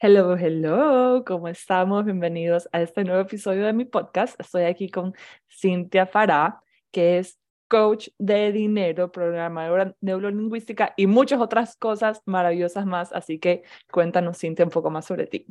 [0.00, 2.04] Hello, hello, ¿cómo estamos?
[2.04, 4.38] Bienvenidos a este nuevo episodio de mi podcast.
[4.40, 5.12] Estoy aquí con
[5.48, 6.62] Cintia Fará,
[6.92, 7.36] que es
[7.66, 13.12] coach de dinero, programadora neurolingüística y muchas otras cosas maravillosas más.
[13.12, 15.46] Así que cuéntanos, Cintia, un poco más sobre ti.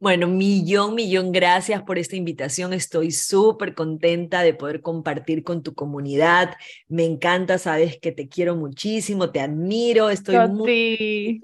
[0.00, 2.72] Bueno, millón, millón gracias por esta invitación.
[2.72, 6.56] Estoy súper contenta de poder compartir con tu comunidad.
[6.88, 10.08] Me encanta, sabes que te quiero muchísimo, te admiro.
[10.08, 11.38] Estoy, muy,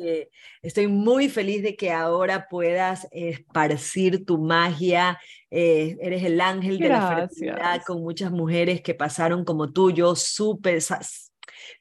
[0.62, 5.20] estoy muy feliz de que ahora puedas esparcir tu magia.
[5.50, 9.90] Eh, eres el ángel de la felicidad con muchas mujeres que pasaron como tú.
[9.90, 10.80] Yo súper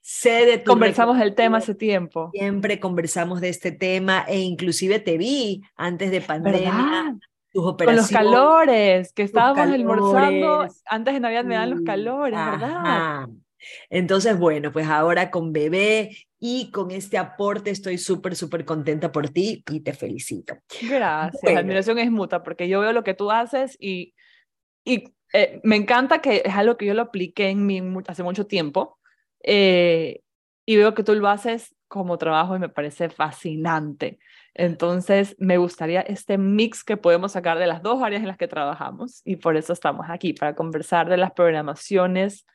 [0.02, 2.30] Sé de tu Conversamos el tema hace tiempo.
[2.34, 7.18] Siempre conversamos de este tema e inclusive te vi antes de pandemia.
[7.52, 12.38] Tus operaciones, Con los calores, que estábamos almorzando, antes de Navidad me dan los calores,
[12.38, 13.28] ¿verdad?
[13.90, 19.30] Entonces, bueno, pues ahora con bebé y con este aporte estoy súper, súper contenta por
[19.30, 20.56] ti y te felicito.
[20.82, 24.14] Gracias, la admiración es mutua porque yo veo lo que tú haces y,
[24.84, 28.46] y eh, me encanta que es algo que yo lo apliqué en mí hace mucho
[28.46, 29.00] tiempo
[29.46, 30.22] eh,
[30.66, 34.20] y veo que tú lo haces como trabajo y me parece fascinante.
[34.56, 38.48] Entonces, me gustaría este mix que podemos sacar de las dos áreas en las que
[38.48, 42.46] trabajamos y por eso estamos aquí, para conversar de las programaciones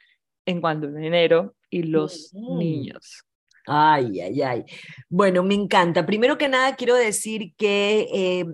[0.46, 3.24] en cuanto a dinero y los niños.
[3.66, 4.64] Ay, ay, ay.
[5.08, 6.04] Bueno, me encanta.
[6.04, 8.46] Primero que nada, quiero decir que eh,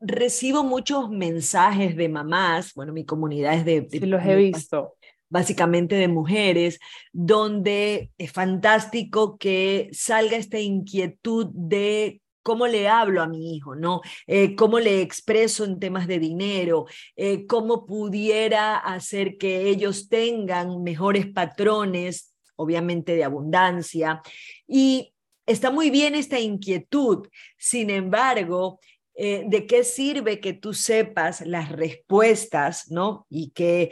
[0.00, 3.86] recibo muchos mensajes de mamás, bueno, mi comunidad es de...
[3.90, 4.94] sí, los he visto
[5.34, 6.78] básicamente de mujeres,
[7.12, 14.00] donde es fantástico que salga esta inquietud de cómo le hablo a mi hijo, ¿no?
[14.28, 20.84] Eh, cómo le expreso en temas de dinero, eh, cómo pudiera hacer que ellos tengan
[20.84, 24.22] mejores patrones, obviamente de abundancia.
[24.68, 25.14] Y
[25.46, 27.26] está muy bien esta inquietud,
[27.58, 28.78] sin embargo,
[29.16, 33.26] eh, ¿de qué sirve que tú sepas las respuestas, ¿no?
[33.28, 33.90] Y que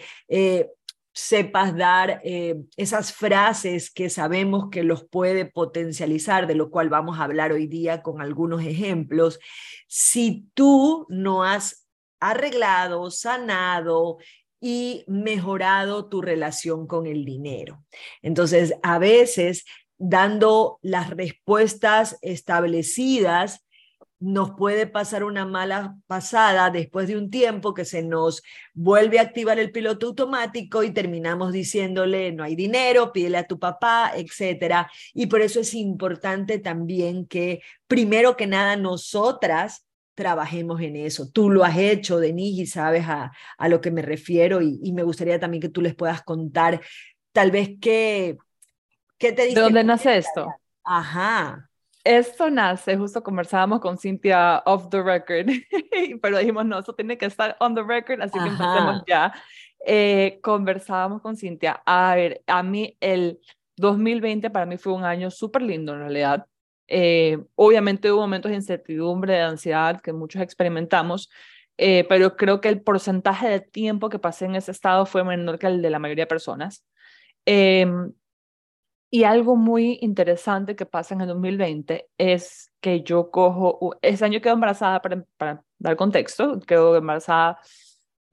[1.14, 7.18] sepas dar eh, esas frases que sabemos que los puede potencializar, de lo cual vamos
[7.18, 9.38] a hablar hoy día con algunos ejemplos,
[9.88, 11.86] si tú no has
[12.20, 14.18] arreglado, sanado
[14.60, 17.84] y mejorado tu relación con el dinero.
[18.22, 19.64] Entonces, a veces,
[19.98, 23.66] dando las respuestas establecidas,
[24.22, 29.22] nos puede pasar una mala pasada después de un tiempo que se nos vuelve a
[29.22, 34.88] activar el piloto automático y terminamos diciéndole no hay dinero, pídele a tu papá, etcétera.
[35.12, 41.28] Y por eso es importante también que primero que nada nosotras trabajemos en eso.
[41.28, 44.92] Tú lo has hecho, Denise, y sabes a, a lo que me refiero y, y,
[44.92, 46.80] me gustaría también que tú les puedas contar
[47.32, 48.36] tal vez qué,
[49.18, 49.56] qué te dice.
[49.56, 50.46] ¿De dónde nace esto?
[50.84, 51.70] Ajá.
[52.04, 55.46] Esto nace, justo conversábamos con Cintia off the record,
[56.20, 59.32] pero dijimos, no, eso tiene que estar on the record, así que empecemos ya.
[59.86, 63.38] Eh, conversábamos con Cintia, a ver, a mí el
[63.76, 66.46] 2020 para mí fue un año súper lindo en realidad.
[66.88, 71.30] Eh, obviamente hubo momentos de incertidumbre, de ansiedad que muchos experimentamos,
[71.78, 75.58] eh, pero creo que el porcentaje de tiempo que pasé en ese estado fue menor
[75.58, 76.84] que el de la mayoría de personas.
[79.14, 84.40] Y algo muy interesante que pasa en el 2020 es que yo cojo, ese año
[84.40, 87.58] quedo embarazada, para, para dar contexto, quedo embarazada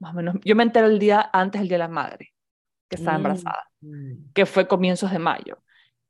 [0.00, 2.32] más o menos, yo me entero el día antes del Día de la Madre,
[2.88, 4.32] que estaba mm, embarazada, mm.
[4.32, 5.58] que fue comienzos de mayo.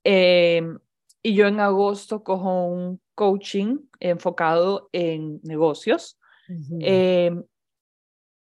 [0.04, 0.78] Em,
[1.20, 6.16] y yo en agosto cojo un coaching enfocado en negocios.
[6.48, 7.30] Y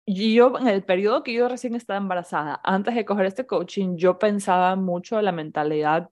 [0.08, 4.18] yo, en el periodo que yo recién estaba embarazada, antes de coger este coaching, yo
[4.18, 6.10] pensaba mucho en la mentalidad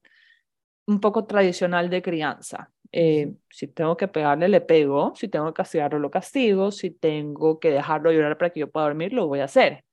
[0.86, 2.72] un poco tradicional de crianza.
[2.92, 5.14] Eh, si tengo que pegarle, le pego.
[5.16, 6.72] Si tengo que castigarlo, lo castigo.
[6.72, 9.84] Si tengo que dejarlo llorar para que yo pueda dormir, lo voy a hacer.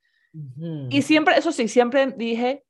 [0.88, 2.64] Y siempre, eso sí, siempre dije,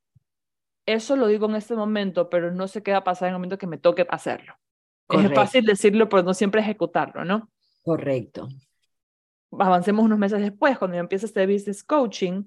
[0.85, 3.39] eso lo digo en este momento, pero no sé qué va a pasar en el
[3.39, 4.55] momento que me toque hacerlo.
[5.09, 7.51] Es fácil decirlo, pero no siempre ejecutarlo, ¿no?
[7.83, 8.49] Correcto
[9.59, 12.45] avancemos unos meses después, cuando yo empiezo este business coaching,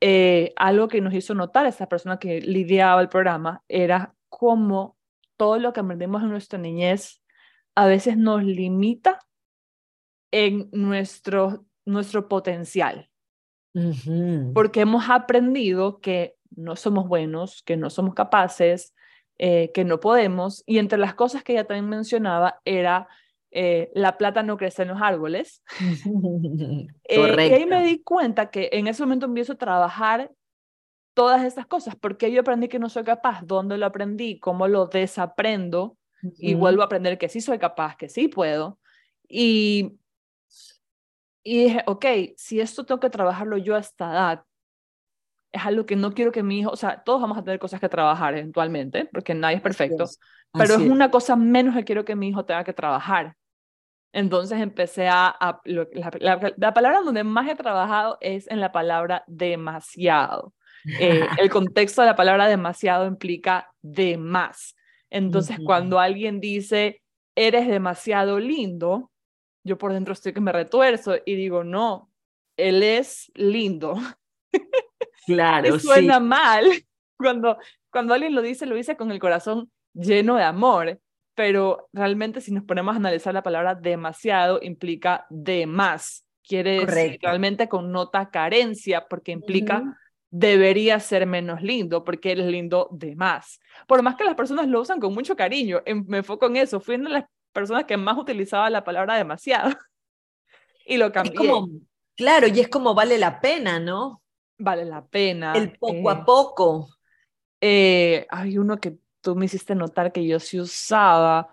[0.00, 4.96] eh, algo que nos hizo notar esa persona que lidiaba el programa era cómo
[5.36, 7.22] todo lo que aprendemos en nuestra niñez
[7.74, 9.20] a veces nos limita
[10.32, 13.08] en nuestro, nuestro potencial.
[14.54, 18.94] Porque hemos aprendido que no somos buenos, que no somos capaces,
[19.38, 20.64] eh, que no podemos.
[20.66, 23.06] Y entre las cosas que ella también mencionaba era
[23.60, 25.64] eh, la plata no crece en los árboles.
[27.10, 30.30] Eh, y ahí me di cuenta que en ese momento empiezo a trabajar
[31.14, 34.86] todas estas cosas, porque yo aprendí que no soy capaz, dónde lo aprendí, cómo lo
[34.86, 35.96] desaprendo
[36.36, 38.78] y vuelvo a aprender que sí soy capaz, que sí puedo.
[39.26, 39.98] Y,
[41.42, 42.04] y dije, ok,
[42.36, 44.44] si esto tengo que trabajarlo yo a esta edad,
[45.50, 47.80] es algo que no quiero que mi hijo, o sea, todos vamos a tener cosas
[47.80, 50.04] que trabajar eventualmente, porque nadie es perfecto,
[50.52, 53.34] pero es, una cosa menos que quiero que mi hijo tenga que trabajar.
[54.12, 60.54] Entonces empecé a, la, palabra donde más he trabajado es en la palabra demasiado.
[60.98, 64.74] Eh, el contexto de la palabra demasiado implica de más.
[65.10, 67.02] Entonces, cuando alguien dice,
[67.34, 69.10] eres demasiado lindo,
[69.64, 72.10] yo por dentro estoy que me retuerzo y digo, no,
[72.56, 73.96] él es lindo.
[75.26, 76.64] Claro, y suena mal.
[77.18, 77.58] Cuando,
[77.90, 80.98] cuando alguien lo dice, lo dice con el corazón lleno de amor,
[81.38, 86.26] pero realmente si nos ponemos a analizar la palabra demasiado, implica de más.
[86.42, 89.84] Quiere decir realmente con nota carencia, porque implica
[90.30, 93.60] debería ser menos lindo, porque eres lindo de más.
[93.86, 96.80] Por más que las personas lo usan con mucho cariño, me enfoco en eso.
[96.80, 99.70] Fui una de las personas que más utilizaba la palabra demasiado
[100.86, 101.38] y lo cambié.
[102.16, 104.24] claro, y es como vale la pena, ¿no?
[104.58, 105.52] Vale la pena.
[105.52, 106.88] El poco a eh, poco.
[107.60, 111.48] Eh, hay uno que tú me hiciste notar que yo sí usaba,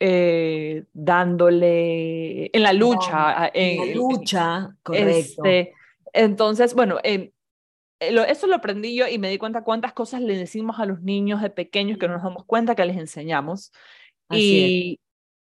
[0.00, 3.50] eh, dándole en la lucha.
[3.54, 5.44] en, la lucha, correcto.
[5.44, 5.74] Este,
[6.12, 10.86] entonces, bueno, eso lo aprendí yo y me di cuenta cuántas cosas le decimos a
[10.86, 13.72] los niños de pequeños que no nos damos cuenta que les enseñamos.
[14.30, 14.98] y,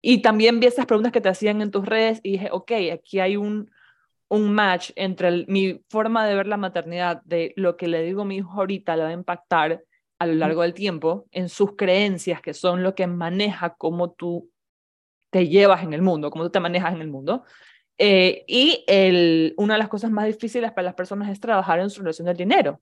[0.00, 3.20] y también vi esas preguntas que te hacían en tus redes y dije, ok, aquí
[3.20, 3.70] hay un,
[4.28, 8.24] un match entre mi forma de ver la maternidad, de lo que le digo a
[8.24, 9.82] mi hijo ahorita, le va a impactar
[10.18, 14.50] a lo largo del tiempo en sus creencias, que son lo que maneja cómo tú
[15.30, 17.44] te llevas en el mundo, cómo tú te manejas en el mundo.
[17.98, 21.90] Eh, y el, una de las cosas más difíciles para las personas es trabajar en
[21.90, 22.80] su relación del dinero.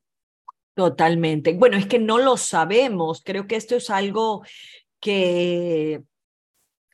[0.74, 1.54] Totalmente.
[1.54, 3.22] Bueno, es que no lo sabemos.
[3.24, 4.42] Creo que esto es algo
[5.00, 6.02] que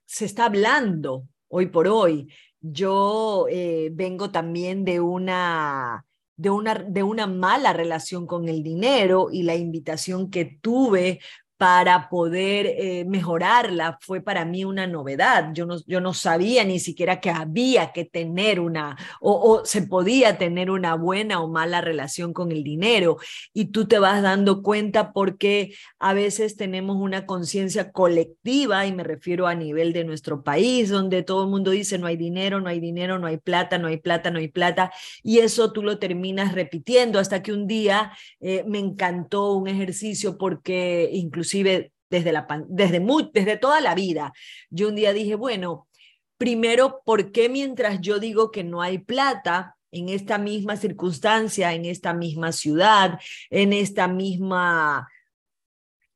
[0.06, 2.32] se está hablando hoy por hoy.
[2.60, 6.06] Yo eh, vengo también de una,
[6.36, 11.20] de, una, de una mala relación con el dinero y la invitación que tuve
[11.62, 15.50] para poder eh, mejorarla fue para mí una novedad.
[15.54, 20.38] Yo no, yo no sabía ni siquiera que había que tener una o, se podía
[20.38, 23.18] tener una buena o mala relación con el dinero.
[23.54, 29.04] Y tú te vas dando cuenta porque a veces tenemos una conciencia colectiva, y me
[29.04, 32.70] refiero a nivel de nuestro país, donde todo el mundo dice no hay dinero, no
[32.70, 34.90] hay dinero, no hay plata, no hay plata, no hay plata.
[35.22, 38.10] Y eso tú lo terminas repitiendo hasta que un día
[38.40, 41.08] eh, me encantó un ejercicio porque
[41.54, 44.32] incluso desde, la, desde, muy, desde toda la vida.
[44.70, 45.88] Yo un día dije, bueno,
[46.36, 51.86] primero, ¿por qué mientras yo digo que no hay plata en esta misma circunstancia, en
[51.86, 53.18] esta misma ciudad,
[53.50, 55.08] en esta misma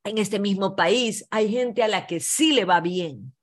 [0.03, 3.33] en este mismo país, hay gente a la que sí le va bien,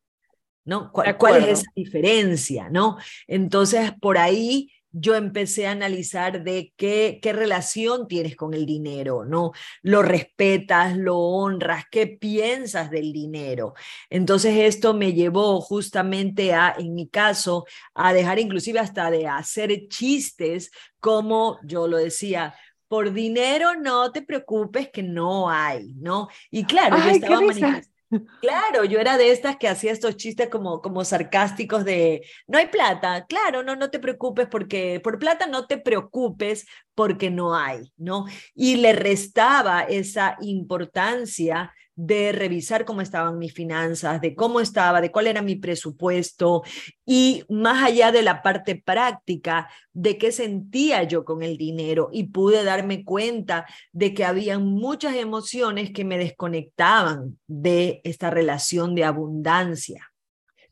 [0.65, 0.91] ¿no?
[0.93, 2.97] ¿Cuál, ¿Cuál, es esa diferencia, no?
[3.27, 9.25] Entonces, por ahí yo empecé a analizar de qué, qué relación tienes con el dinero,
[9.25, 9.51] ¿no?
[9.83, 13.75] Lo respetas, lo honras, qué piensas del dinero.
[14.09, 19.89] Entonces esto me llevó justamente a, en mi caso, a dejar inclusive hasta de hacer
[19.89, 20.71] chistes
[21.01, 22.55] como yo lo decía,
[22.87, 26.29] por dinero no te preocupes que no hay, ¿no?
[26.51, 27.94] Y claro, yo estaba manifestando
[28.41, 32.67] Claro, yo era de estas que hacía estos chistes como, como sarcásticos de, no hay
[32.67, 37.91] plata, claro, no, no te preocupes porque, por plata no te preocupes porque no hay,
[37.97, 38.27] ¿no?
[38.55, 45.11] Y le restaba esa importancia de revisar cómo estaban mis finanzas, de cómo estaba, de
[45.11, 46.63] cuál era mi presupuesto
[47.07, 52.25] y más allá de la parte práctica, de qué sentía yo con el dinero y
[52.25, 59.05] pude darme cuenta de que había muchas emociones que me desconectaban de esta relación de
[59.05, 60.11] abundancia.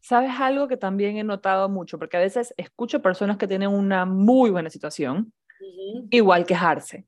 [0.00, 1.96] ¿Sabes algo que también he notado mucho?
[1.96, 5.32] Porque a veces escucho personas que tienen una muy buena situación,
[6.10, 7.06] igual quejarse.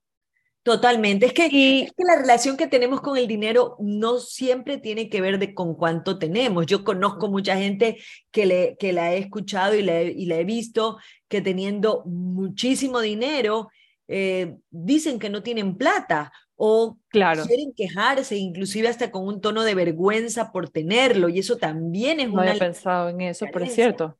[0.64, 1.26] Totalmente.
[1.26, 5.20] Es que, es que la relación que tenemos con el dinero no siempre tiene que
[5.20, 6.64] ver de con cuánto tenemos.
[6.64, 7.98] Yo conozco mucha gente
[8.30, 10.96] que, le, que la he escuchado y la, y la he visto
[11.28, 13.68] que teniendo muchísimo dinero
[14.08, 17.44] eh, dicen que no tienen plata o claro.
[17.44, 21.28] quieren quejarse, inclusive hasta con un tono de vergüenza por tenerlo.
[21.28, 22.54] Y eso también es no una...
[22.54, 24.16] pensado en eso, pero es cierto.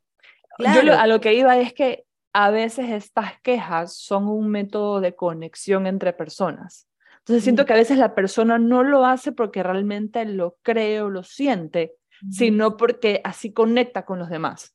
[0.59, 2.05] Yo a lo que iba es que
[2.35, 6.89] a veces estas quejas son un método de conexión entre personas.
[7.21, 11.09] Entonces siento que a veces la persona no lo hace porque realmente lo cree o
[11.09, 11.95] lo siente,
[12.31, 14.75] sino porque así conecta con los demás.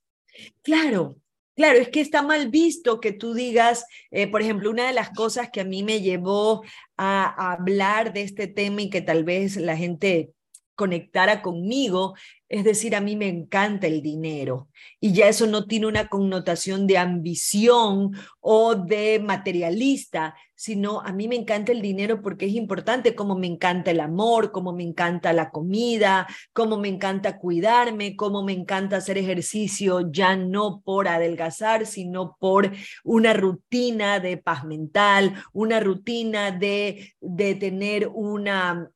[0.63, 1.17] Claro,
[1.59, 5.09] Claro, es que está mal visto que tú digas, eh, por ejemplo, una de las
[5.09, 6.63] cosas que a mí me llevó
[6.95, 10.31] a, hablar de este tema y que tal vez la gente
[10.79, 12.15] conectara conmigo,
[12.47, 14.69] es decir, a mí me encanta el dinero.
[15.01, 21.27] Y ya eso no tiene una connotación de ambición o de materialista, sino a mí
[21.27, 25.33] me encanta el dinero porque es importante, como me encanta el amor, como me encanta
[25.33, 31.85] la comida, como me encanta cuidarme, como me encanta hacer ejercicio, ya no por adelgazar,
[31.85, 32.71] sino por
[33.03, 38.89] una rutina de paz mental, una rutina de, de tener una...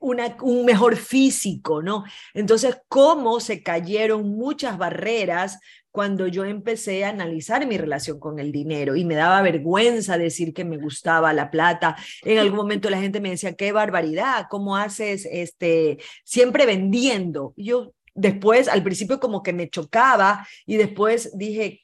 [0.00, 2.04] una, un mejor físico, ¿no?
[2.34, 5.58] Entonces, cómo se cayeron muchas barreras
[5.90, 10.54] cuando yo empecé a analizar mi relación con el dinero y me daba vergüenza decir
[10.54, 11.96] que me gustaba la plata.
[12.22, 17.52] En algún momento la gente me decía, qué barbaridad, ¿cómo haces este, siempre vendiendo?
[17.56, 21.82] Yo después, al principio como que me chocaba y después dije,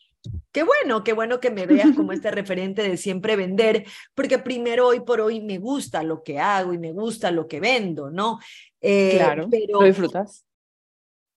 [0.52, 4.88] Qué bueno, qué bueno que me veas como este referente de siempre vender, porque primero
[4.88, 8.38] hoy por hoy me gusta lo que hago y me gusta lo que vendo, ¿no?
[8.80, 10.44] Eh, claro, pero lo disfrutas.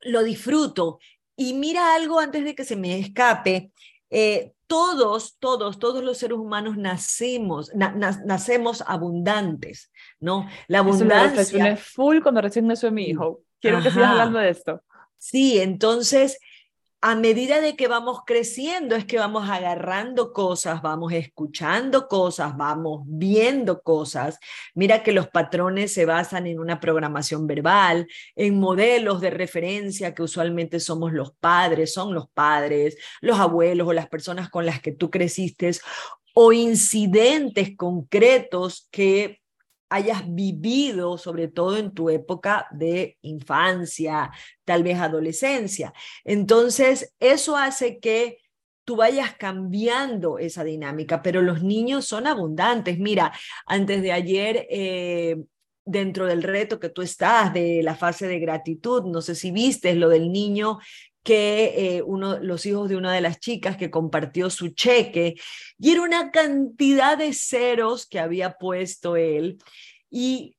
[0.00, 0.98] Lo disfruto.
[1.36, 3.70] Y mira algo antes de que se me escape.
[4.08, 10.48] Eh, todos, todos, todos los seres humanos nacemos, nacemos abundantes, ¿no?
[10.68, 11.72] La abundancia.
[11.72, 13.42] es full cuando recién nació mi hijo.
[13.60, 14.82] Quiero que sigas hablando de esto.
[15.18, 16.38] Sí, entonces
[17.02, 23.02] a medida de que vamos creciendo es que vamos agarrando cosas, vamos escuchando cosas, vamos
[23.06, 24.38] viendo cosas.
[24.74, 30.22] Mira que los patrones se basan en una programación verbal, en modelos de referencia que
[30.22, 34.92] usualmente somos los padres, son los padres, los abuelos o las personas con las que
[34.92, 35.70] tú creciste
[36.34, 39.39] o incidentes concretos que
[39.90, 44.30] hayas vivido, sobre todo en tu época de infancia,
[44.64, 45.92] tal vez adolescencia.
[46.24, 48.38] Entonces, eso hace que
[48.84, 52.98] tú vayas cambiando esa dinámica, pero los niños son abundantes.
[52.98, 53.32] Mira,
[53.66, 54.66] antes de ayer...
[54.70, 55.36] Eh,
[55.82, 59.94] dentro del reto que tú estás de la fase de gratitud, no sé si viste
[59.94, 60.78] lo del niño
[61.22, 65.34] que eh, uno, los hijos de una de las chicas que compartió su cheque
[65.78, 69.58] y era una cantidad de ceros que había puesto él
[70.10, 70.56] y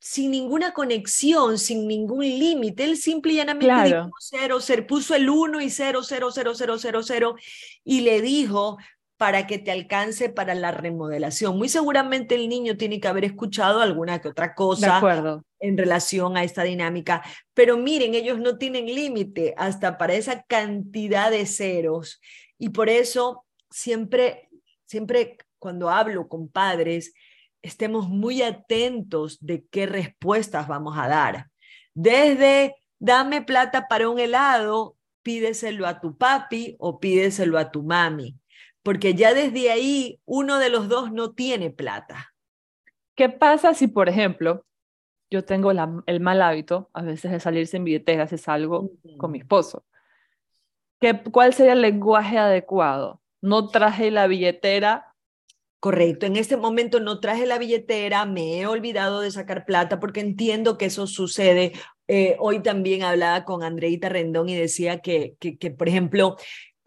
[0.00, 5.28] sin ninguna conexión, sin ningún límite, él simple y llanamente dijo cero, cero, puso el
[5.28, 7.36] uno y cero, cero, cero, cero, cero, cero,
[7.84, 8.78] y le dijo,
[9.20, 11.58] para que te alcance para la remodelación.
[11.58, 14.98] Muy seguramente el niño tiene que haber escuchado alguna que otra cosa
[15.58, 17.22] en relación a esta dinámica,
[17.52, 22.18] pero miren, ellos no tienen límite hasta para esa cantidad de ceros
[22.56, 24.48] y por eso siempre,
[24.86, 27.12] siempre cuando hablo con padres,
[27.60, 31.50] estemos muy atentos de qué respuestas vamos a dar.
[31.92, 38.39] Desde dame plata para un helado, pídeselo a tu papi o pídeselo a tu mami
[38.82, 42.34] porque ya desde ahí uno de los dos no tiene plata.
[43.14, 44.64] ¿Qué pasa si, por ejemplo,
[45.30, 49.38] yo tengo el mal hábito a veces de salir sin billetera si salgo con mi
[49.38, 49.84] esposo?
[51.00, 53.20] ¿Qué, ¿Cuál sería el lenguaje adecuado?
[53.40, 55.14] No traje la billetera.
[55.78, 60.20] Correcto, en este momento no traje la billetera, me he olvidado de sacar plata porque
[60.20, 61.72] entiendo que eso sucede.
[62.06, 66.36] Eh, hoy también hablaba con Andreita Rendón y decía que, que, que, por ejemplo,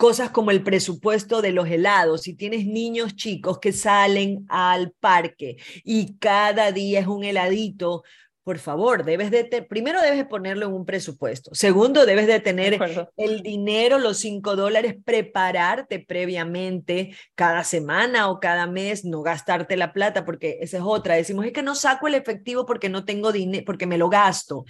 [0.03, 2.23] cosas como el presupuesto de los helados.
[2.23, 5.55] Si tienes niños chicos que salen al parque
[5.85, 8.03] y cada día es un heladito,
[8.43, 11.51] por favor, debes de primero debes ponerlo en un presupuesto.
[11.55, 12.77] Segundo, debes de tener
[13.15, 19.93] el dinero, los cinco dólares, prepararte previamente cada semana o cada mes, no gastarte la
[19.93, 21.15] plata, porque esa es otra.
[21.15, 24.65] Decimos, es que no saco el efectivo porque no tengo dinero, porque me lo gasto.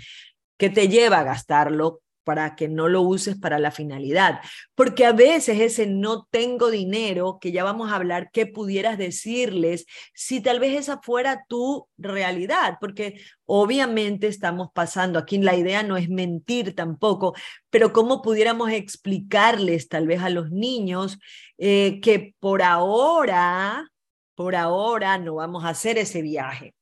[0.57, 2.02] ¿Qué te lleva a gastarlo?
[2.23, 4.39] Para que no lo uses para la finalidad.
[4.75, 9.85] Porque a veces ese no tengo dinero, que ya vamos a hablar, ¿qué pudieras decirles
[10.13, 12.77] si tal vez esa fuera tu realidad?
[12.79, 17.35] Porque obviamente estamos pasando, aquí la idea no es mentir tampoco,
[17.69, 21.19] pero ¿cómo pudiéramos explicarles tal vez a los niños
[21.57, 23.89] eh, que por ahora,
[24.35, 26.73] por ahora no vamos a hacer ese viaje?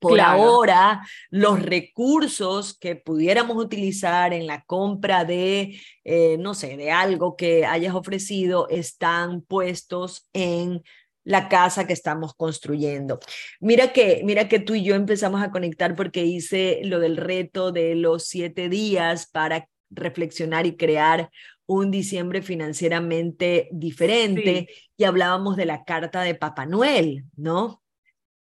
[0.00, 6.90] Por ahora los recursos que pudiéramos utilizar en la compra de, eh, no sé, de
[6.90, 10.82] algo que hayas ofrecido están puestos en
[11.22, 13.20] la casa que estamos construyendo.
[13.60, 17.72] Mira que, mira que tú y yo empezamos a conectar porque hice lo del reto
[17.72, 21.30] de los siete días para reflexionar y crear
[21.66, 27.82] un diciembre financieramente diferente y hablábamos de la carta de Papá Noel, ¿no?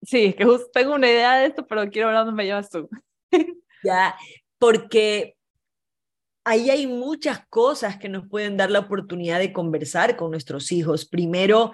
[0.04, 2.70] Sí, es que justo tengo una idea de esto, pero quiero hablar dónde me llevas
[2.70, 2.88] tú.
[3.84, 4.16] ya,
[4.58, 5.36] porque
[6.44, 11.06] ahí hay muchas cosas que nos pueden dar la oportunidad de conversar con nuestros hijos.
[11.06, 11.72] Primero,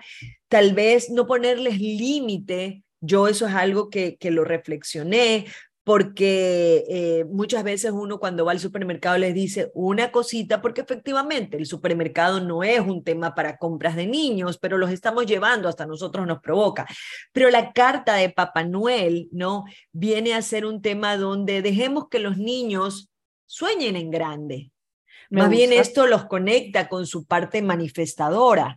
[0.48, 2.84] tal vez no ponerles límite.
[3.00, 5.46] Yo eso es algo que, que lo reflexioné
[5.90, 11.56] porque eh, muchas veces uno cuando va al supermercado les dice una cosita, porque efectivamente
[11.56, 15.86] el supermercado no es un tema para compras de niños, pero los estamos llevando, hasta
[15.86, 16.86] nosotros nos provoca.
[17.32, 19.64] Pero la carta de Papá Noel, ¿no?
[19.90, 23.10] Viene a ser un tema donde dejemos que los niños
[23.46, 24.70] sueñen en grande.
[25.28, 28.76] Más bien esto los conecta con su parte manifestadora.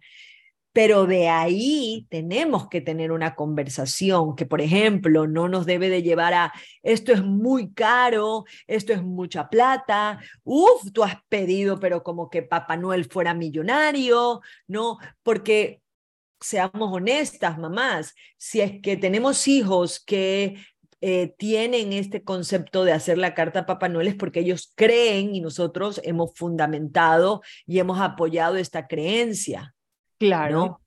[0.73, 6.03] Pero de ahí tenemos que tener una conversación que, por ejemplo, no nos debe de
[6.03, 12.03] llevar a esto es muy caro, esto es mucha plata, uf, tú has pedido, pero
[12.03, 14.97] como que Papá Noel fuera millonario, ¿no?
[15.21, 15.81] Porque
[16.41, 20.55] seamos honestas, mamás, si es que tenemos hijos que
[21.05, 25.35] eh, tienen este concepto de hacer la carta a Papá Noel es porque ellos creen
[25.35, 29.75] y nosotros hemos fundamentado y hemos apoyado esta creencia.
[30.17, 30.79] Claro.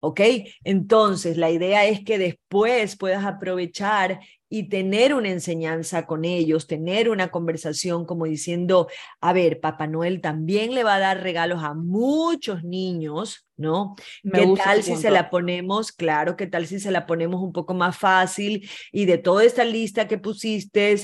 [0.00, 0.20] ¿Ok?
[0.64, 4.20] Entonces, la idea es que después puedas aprovechar
[4.50, 8.86] y tener una enseñanza con ellos, tener una conversación como diciendo,
[9.20, 13.96] a ver, Papá Noel también le va a dar regalos a muchos niños, ¿no?
[14.22, 17.74] ¿Qué tal si se la ponemos, claro, qué tal si se la ponemos un poco
[17.74, 20.96] más fácil y de toda esta lista que pusiste,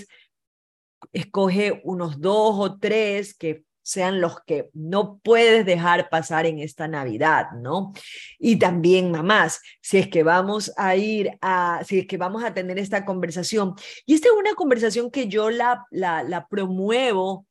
[1.12, 6.86] escoge unos dos o tres que sean los que no puedes dejar pasar en esta
[6.86, 7.92] Navidad, ¿no?
[8.38, 12.54] Y también, mamás, si es que vamos a ir a, si es que vamos a
[12.54, 13.74] tener esta conversación,
[14.06, 17.46] y esta es una conversación que yo la, la, la promuevo,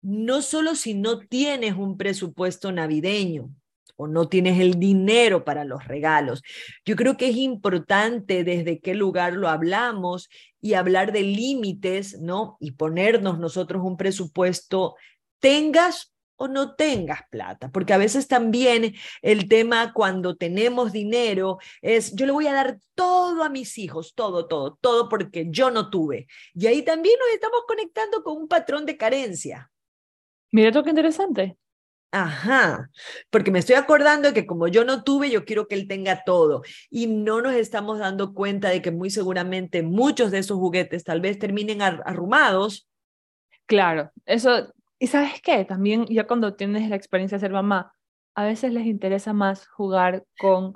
[0.00, 3.50] no solo si no tienes un presupuesto navideño,
[3.96, 6.42] o no tienes el dinero para los regalos.
[6.84, 10.28] Yo creo que es importante desde qué lugar lo hablamos
[10.60, 12.56] y hablar de límites, ¿no?
[12.58, 14.96] Y ponernos nosotros un presupuesto
[15.40, 22.14] tengas o no tengas plata, porque a veces también el tema cuando tenemos dinero es,
[22.14, 25.90] yo le voy a dar todo a mis hijos, todo, todo, todo, porque yo no
[25.90, 26.26] tuve.
[26.54, 29.70] Y ahí también nos estamos conectando con un patrón de carencia.
[30.50, 31.56] Mira esto qué interesante.
[32.10, 32.90] Ajá,
[33.28, 36.22] porque me estoy acordando de que como yo no tuve, yo quiero que él tenga
[36.24, 36.62] todo.
[36.88, 41.20] Y no nos estamos dando cuenta de que muy seguramente muchos de esos juguetes tal
[41.20, 42.88] vez terminen arrumados.
[43.66, 44.72] Claro, eso
[45.04, 47.92] y sabes qué, también ya cuando tienes la experiencia de ser mamá,
[48.34, 50.72] a veces les interesa más jugar con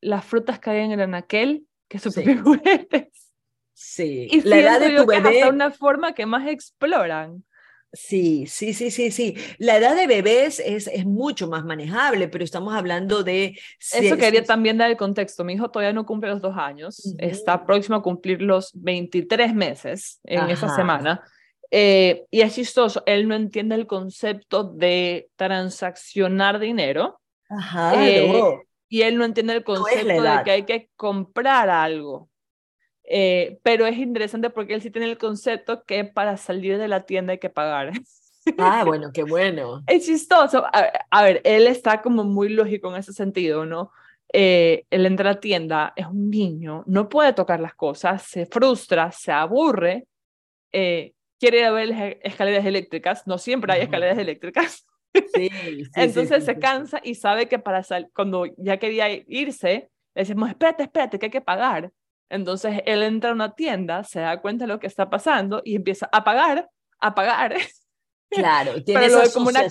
[0.00, 2.24] las frutas que hay en el anaquel que sus sí.
[2.42, 3.30] juguetes.
[3.74, 5.40] Sí, y la edad de tu bebé.
[5.40, 7.44] Es una forma que más exploran.
[7.92, 9.36] Sí, sí, sí, sí, sí.
[9.58, 13.58] La edad de bebés es, es mucho más manejable, pero estamos hablando de...
[13.92, 15.44] Eso quería también dar el contexto.
[15.44, 20.20] Mi hijo todavía no cumple los dos años, está próximo a cumplir los 23 meses
[20.24, 21.22] en esa semana.
[21.76, 27.20] Eh, y es chistoso, él no entiende el concepto de transaccionar dinero.
[27.48, 28.32] Ajá, eh,
[28.88, 32.28] Y él no entiende el concepto de que hay que comprar algo.
[33.02, 37.06] Eh, pero es interesante porque él sí tiene el concepto que para salir de la
[37.06, 37.90] tienda hay que pagar.
[38.56, 39.82] Ah, bueno, qué bueno.
[39.88, 40.64] Es chistoso.
[41.10, 43.90] A, ver, él está como muy lógico en ese sentido, ¿no?
[44.32, 49.12] él entra a la tienda, es un niño, no puede tocar las cosas, se frustra,
[49.12, 50.06] se aburre,
[50.72, 54.86] eh, quiere ver escaleras eléctricas, no siempre hay escaleras eléctricas.
[55.34, 55.50] Sí,
[55.94, 60.84] Entonces se cansa y sabe que para salir, cuando ya quería irse, le decimos, espérate,
[60.84, 61.92] espérate, que hay que pagar.
[62.30, 65.76] Entonces él entra a una tienda, se da cuenta de lo que está pasando y
[65.76, 66.68] empieza a pagar,
[66.98, 67.54] a pagar.
[68.30, 69.66] Claro, tiene esa como una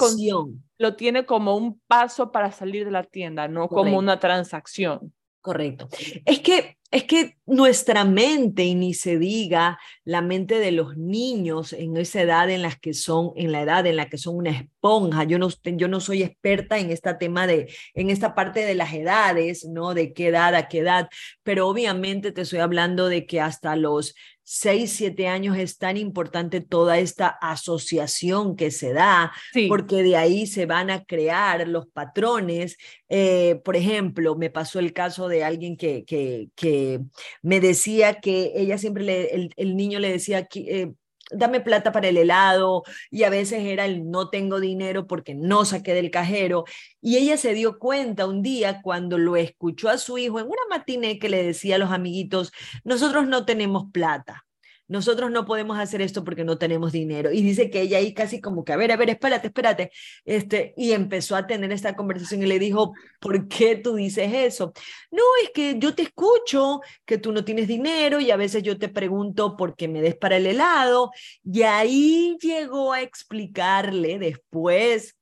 [0.78, 5.14] lo tiene como un paso para salir de la tienda, no como una transacción.
[5.42, 5.90] Correcto.
[6.26, 11.74] Es que es que nuestra mente, y ni se diga la mente de los niños
[11.74, 14.52] en esa edad en las que son, en la edad en la que son una
[14.52, 15.24] esponja.
[15.24, 18.94] Yo no, yo no soy experta en este tema de, en esta parte de las
[18.94, 19.96] edades, ¿no?
[19.96, 21.10] De qué edad a qué edad,
[21.42, 26.62] pero obviamente te estoy hablando de que hasta los seis, siete años es tan importante
[26.62, 29.32] toda esta asociación que se da,
[29.70, 32.78] porque de ahí se van a crear los patrones.
[33.10, 37.00] Eh, por ejemplo, me pasó el caso de alguien que, que, que
[37.42, 40.94] me decía que ella siempre, le, el, el niño le decía, que, eh,
[41.34, 45.66] dame plata para el helado y a veces era el no tengo dinero porque no
[45.66, 46.66] saqué del cajero.
[47.02, 50.62] Y ella se dio cuenta un día cuando lo escuchó a su hijo en una
[50.70, 52.52] matiné que le decía a los amiguitos,
[52.84, 54.46] nosotros no tenemos plata
[54.88, 57.32] nosotros no podemos hacer esto porque no tenemos dinero.
[57.32, 59.92] Y dice que ella ahí casi como que, a ver, a ver, espérate, espérate.
[60.26, 64.74] Este, y empezó a tener esta conversación y le dijo, ¿por qué tú dices eso?
[65.10, 68.78] No, es que yo te escucho que tú no tienes dinero y a veces yo
[68.78, 71.12] te pregunto por qué me des para el helado.
[71.44, 75.16] Y ahí llegó a explicarle después.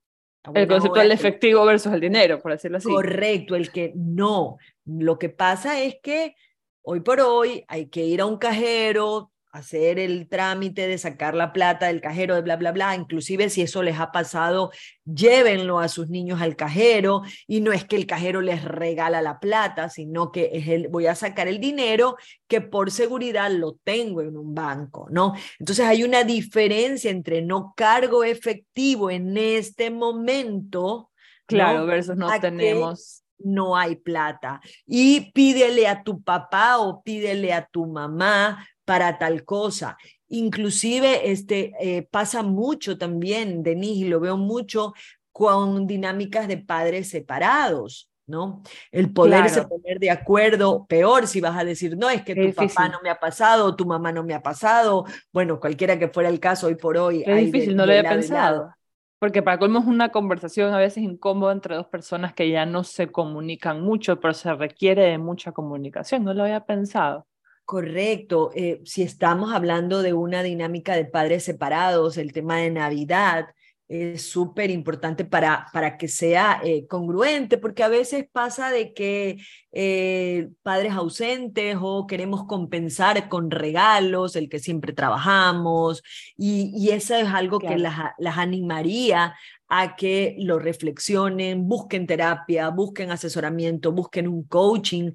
[0.56, 2.90] El concepto del efectivo versus el dinero, por decirlo así.
[2.90, 4.58] Correcto, el que no.
[4.86, 6.36] Lo que pasa es que
[6.82, 11.52] hoy por hoy hay que ir a un cajero, hacer el trámite de sacar la
[11.52, 12.96] plata del cajero, de bla, bla, bla.
[12.96, 14.72] Inclusive si eso les ha pasado,
[15.06, 19.40] llévenlo a sus niños al cajero y no es que el cajero les regala la
[19.40, 22.16] plata, sino que es el, voy a sacar el dinero
[22.48, 25.34] que por seguridad lo tengo en un banco, ¿no?
[25.60, 31.10] Entonces hay una diferencia entre no cargo efectivo en este momento.
[31.46, 34.62] Claro, versus no tenemos no hay plata.
[34.86, 39.98] Y pídele a tu papá o pídele a tu mamá para tal cosa.
[40.28, 44.94] Inclusive este, eh, pasa mucho también, Denise, y lo veo mucho
[45.32, 48.10] con dinámicas de padres separados.
[48.28, 48.62] ¿no?
[48.92, 52.90] El poderse poner de acuerdo, peor si vas a decir, no, es que tu papá
[52.90, 56.42] no me ha pasado, tu mamá no me ha pasado, bueno, cualquiera que fuera el
[56.42, 57.24] caso hoy por hoy.
[57.26, 58.74] Es difícil, no lo he pensado.
[59.20, 62.84] Porque para colmo es una conversación a veces incómoda entre dos personas que ya no
[62.84, 66.26] se comunican mucho, pero se requiere de mucha comunicación.
[66.26, 67.26] No lo había pensado.
[67.72, 68.52] Correcto.
[68.54, 73.46] Eh, si estamos hablando de una dinámica de padres separados, el tema de Navidad,
[73.88, 79.38] es súper importante para, para que sea eh, congruente, porque a veces pasa de que
[79.72, 86.04] eh, padres ausentes o queremos compensar con regalos, el que siempre trabajamos,
[86.36, 89.34] y, y eso es algo que las, las animaría
[89.70, 95.12] a que lo reflexionen, busquen terapia, busquen asesoramiento, busquen un coaching,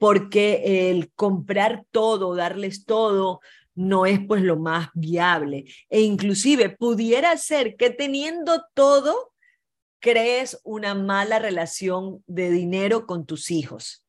[0.00, 3.40] porque el comprar todo, darles todo,
[3.74, 5.66] no es pues lo más viable.
[5.90, 9.34] E inclusive pudiera ser que teniendo todo,
[10.00, 14.02] crees una mala relación de dinero con tus hijos.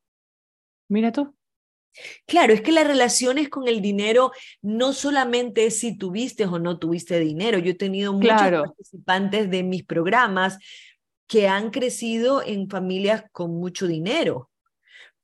[0.87, 1.35] Mira tú.
[2.25, 6.79] Claro, es que las relaciones con el dinero no solamente es si tuviste o no
[6.79, 7.57] tuviste dinero.
[7.57, 10.57] Yo he tenido muchos participantes de mis programas
[11.27, 14.50] que han crecido en familias con mucho dinero,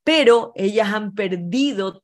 [0.07, 2.01] pero ellas han perdido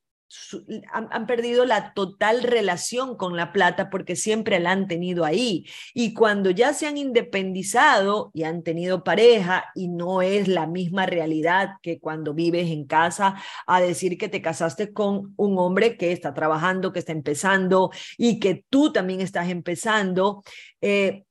[0.91, 5.65] han, perdido la total relación con la plata porque siempre la han tenido ahí.
[5.93, 11.05] Y cuando ya se han independizado y han tenido pareja y no es la misma
[11.05, 13.35] realidad que cuando vives en casa,
[13.67, 18.39] a decir que te casaste con un hombre que está trabajando, que está empezando y
[18.39, 20.43] que tú también estás empezando,
[20.81, 21.23] eh,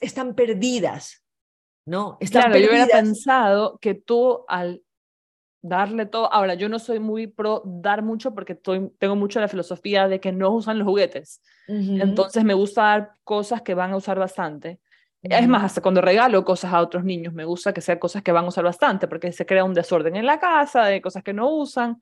[0.00, 1.24] están perdidas.
[1.86, 2.16] ¿no?
[2.20, 4.83] Están claro, yo hubiera pensado que tú al
[5.64, 6.30] darle todo.
[6.32, 10.20] Ahora, yo no soy muy pro dar mucho porque estoy, tengo mucho la filosofía de
[10.20, 11.42] que no usan los juguetes.
[11.66, 14.78] Entonces me gusta dar cosas que van a usar bastante.
[15.22, 18.30] Es más, hasta cuando regalo cosas a otros niños, me gusta que sean cosas que
[18.30, 21.32] van a usar bastante, porque se crea un desorden en la casa, de cosas que
[21.32, 21.98] no usan.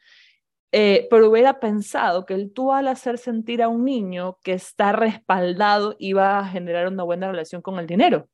[0.72, 4.90] Eh, pero hubiera pensado que el tú al hacer sentir a un niño que está
[4.90, 8.28] respaldado iba a generar una buena relación con el dinero.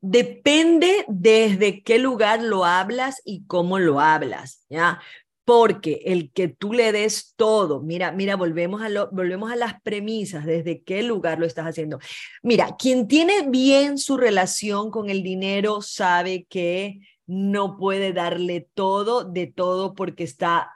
[0.00, 5.00] Depende desde qué lugar lo hablas y cómo lo hablas, ¿ya?
[5.44, 9.80] Porque el que tú le des todo, mira, mira, volvemos a, lo, volvemos a las
[9.82, 11.98] premisas, desde qué lugar lo estás haciendo.
[12.42, 19.24] Mira, quien tiene bien su relación con el dinero sabe que no puede darle todo
[19.24, 20.72] de todo porque está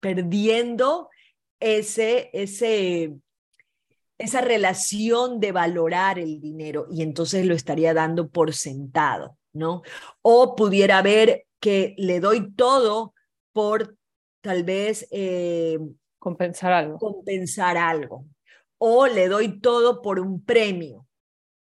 [0.00, 1.08] perdiendo
[1.60, 3.14] ese, ese,
[4.18, 9.82] esa relación de valorar el dinero y entonces lo estaría dando por sentado, ¿no?
[10.22, 13.14] O pudiera ver que le doy todo
[13.52, 13.96] por
[14.40, 15.78] tal vez eh,
[16.18, 16.98] compensar algo.
[16.98, 18.26] Compensar algo.
[18.78, 21.07] O le doy todo por un premio.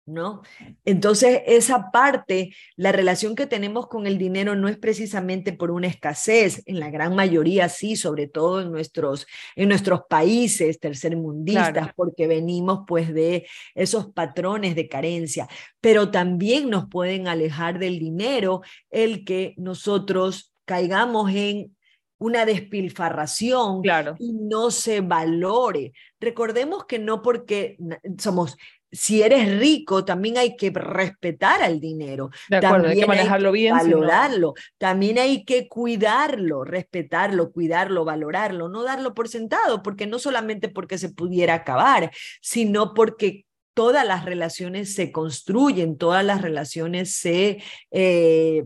[0.07, 0.43] ¿No?
[0.85, 5.87] Entonces, esa parte, la relación que tenemos con el dinero no es precisamente por una
[5.87, 12.27] escasez, en la gran mayoría sí, sobre todo en nuestros, en nuestros países tercermundistas, porque
[12.27, 15.49] venimos pues de esos patrones de carencia,
[15.81, 21.75] pero también nos pueden alejar del dinero el que nosotros caigamos en
[22.19, 23.83] una despilfarración
[24.19, 25.93] y no se valore.
[26.21, 27.77] Recordemos que no porque
[28.19, 28.57] somos
[28.95, 32.31] si eres rico, también hay que respetar al dinero.
[32.49, 33.75] De acuerdo, hay que manejarlo bien.
[33.75, 34.55] Valorarlo.
[34.79, 40.97] También hay que cuidarlo, respetarlo, cuidarlo, valorarlo, no darlo por sentado, porque no solamente porque
[40.97, 47.63] se pudiera acabar, sino porque todas las relaciones se construyen, todas las relaciones se...
[47.91, 48.65] Eh,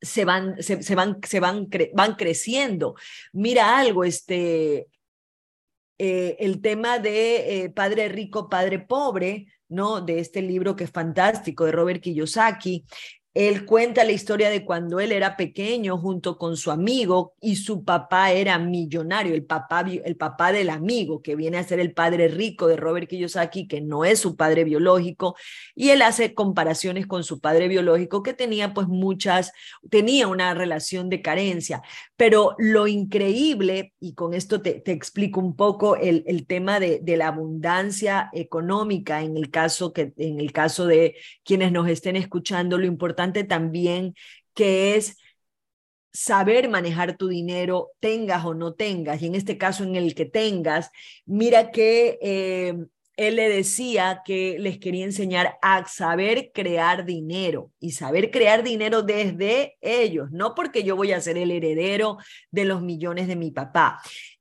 [0.00, 2.94] se van, se, van, se van, van creciendo.
[3.32, 4.86] Mira algo, este,
[5.98, 10.00] eh, el tema de eh, Padre Rico, Padre Pobre, ¿no?
[10.00, 12.84] De este libro que es fantástico, de Robert Kiyosaki.
[13.38, 17.84] Él cuenta la historia de cuando él era pequeño junto con su amigo y su
[17.84, 22.26] papá era millonario, el papá, el papá del amigo, que viene a ser el padre
[22.26, 25.36] rico de Robert Kiyosaki, que no es su padre biológico,
[25.76, 29.52] y él hace comparaciones con su padre biológico que tenía pues muchas,
[29.88, 31.80] tenía una relación de carencia.
[32.16, 37.16] Pero lo increíble, y con esto te, explico un poco el, el tema de, de,
[37.16, 42.78] la abundancia económica en el, caso que, en el caso de quienes nos estén escuchando,
[42.78, 44.14] lo importante también
[44.54, 45.16] que es
[46.12, 50.24] saber manejar tu dinero, tengas o no tengas, y en este caso en el que
[50.24, 50.90] tengas,
[51.26, 52.74] mira que eh,
[53.16, 59.02] él le decía que les quería enseñar a saber crear dinero y saber crear dinero
[59.02, 62.18] desde ellos, no porque yo voy a ser el heredero
[62.50, 64.00] de los millones de mi papá.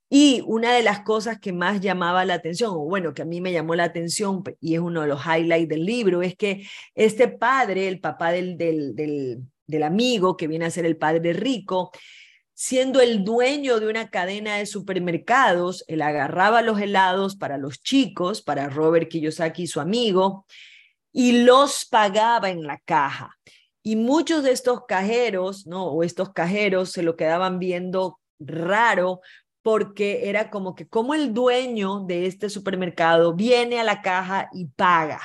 [0.09, 3.41] Y una de las cosas que más llamaba la atención, o bueno, que a mí
[3.41, 6.65] me llamó la atención y es uno de los highlights del libro, es que
[6.95, 11.91] este padre, el papá del, del, del, amigo, que viene a ser el padre rico,
[12.53, 18.41] siendo el dueño de una cadena de supermercados, él agarraba los helados para los chicos,
[18.41, 20.45] para Robert Kiyosaki y su amigo,
[21.11, 23.37] y los pagaba en la caja.
[23.83, 25.87] Y muchos de estos cajeros, ¿no?
[25.87, 29.21] O estos cajeros se lo quedaban viendo raro
[29.67, 34.67] porque era como que como el dueño de este supermercado viene a la caja y
[34.67, 35.19] paga.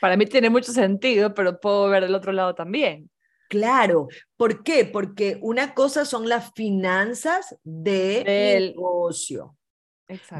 [0.00, 3.08] Para mí tiene mucho sentido, pero puedo ver el otro lado también.
[3.48, 4.84] Claro, ¿por qué?
[4.84, 9.56] Porque una cosa son las finanzas de del negocio,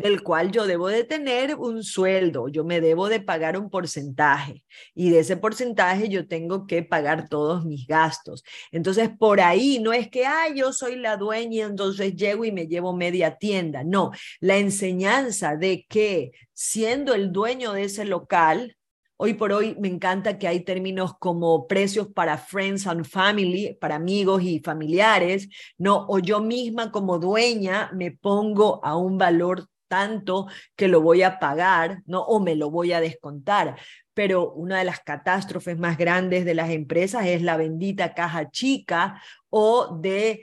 [0.02, 4.62] del cual yo debo de tener un sueldo, yo me debo de pagar un porcentaje
[4.94, 8.44] y de ese porcentaje yo tengo que pagar todos mis gastos.
[8.72, 12.66] Entonces, por ahí no es que, ah, yo soy la dueña entonces llego y me
[12.66, 13.84] llevo media tienda.
[13.84, 18.76] No, la enseñanza de que siendo el dueño de ese local,
[19.16, 23.94] Hoy por hoy me encanta que hay términos como precios para friends and family, para
[23.94, 25.48] amigos y familiares,
[25.78, 26.04] ¿no?
[26.08, 31.38] O yo misma como dueña me pongo a un valor tanto que lo voy a
[31.38, 32.22] pagar, ¿no?
[32.22, 33.76] O me lo voy a descontar.
[34.14, 39.22] Pero una de las catástrofes más grandes de las empresas es la bendita caja chica
[39.50, 40.42] o de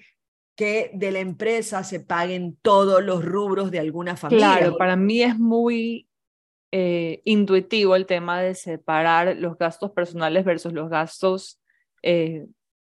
[0.55, 4.57] que de la empresa se paguen todos los rubros de alguna familia.
[4.57, 6.07] Claro, para mí es muy
[6.73, 11.59] eh, intuitivo el tema de separar los gastos personales versus los gastos
[12.01, 12.45] eh,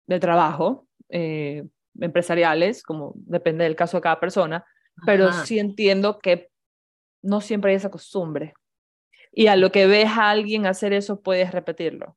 [0.06, 1.64] de trabajo, eh,
[2.00, 4.64] empresariales, como depende del caso de cada persona,
[5.04, 6.48] pero sí entiendo que
[7.22, 8.54] no siempre hay esa costumbre.
[9.30, 12.16] Y a lo que ves a alguien hacer eso, puedes repetirlo.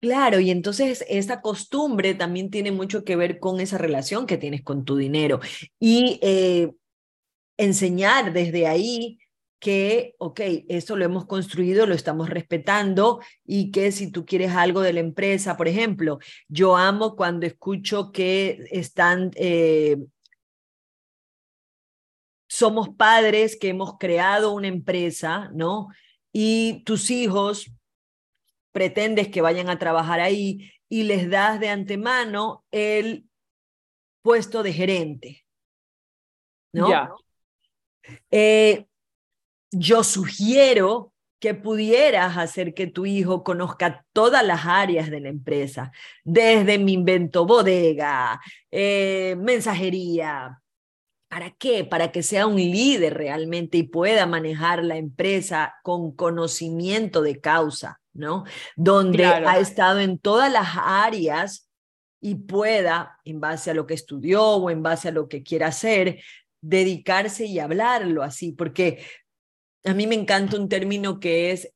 [0.00, 4.62] Claro, y entonces esa costumbre también tiene mucho que ver con esa relación que tienes
[4.62, 5.40] con tu dinero.
[5.78, 6.18] Y
[7.58, 9.18] enseñar desde ahí
[9.58, 14.80] que, ok, esto lo hemos construido, lo estamos respetando y que si tú quieres algo
[14.80, 16.18] de la empresa, por ejemplo,
[16.48, 19.98] yo amo cuando escucho que están, eh,
[22.48, 25.88] somos padres que hemos creado una empresa, ¿no?
[26.32, 27.72] Y tus hijos
[28.72, 33.26] pretendes que vayan a trabajar ahí y les das de antemano el
[34.22, 35.44] puesto de gerente,
[36.72, 36.88] ¿no?
[36.88, 37.10] Ya.
[38.30, 38.87] Eh,
[39.70, 45.92] yo sugiero que pudieras hacer que tu hijo conozca todas las áreas de la empresa,
[46.24, 50.60] desde mi invento bodega, eh, mensajería.
[51.28, 51.84] ¿Para qué?
[51.84, 58.00] Para que sea un líder realmente y pueda manejar la empresa con conocimiento de causa,
[58.14, 58.44] ¿no?
[58.76, 61.68] Donde ha estado en todas las áreas
[62.20, 65.68] y pueda, en base a lo que estudió o en base a lo que quiera
[65.68, 66.20] hacer,
[66.62, 69.04] dedicarse y hablarlo así, porque
[69.84, 71.72] a mí me encanta un término que es,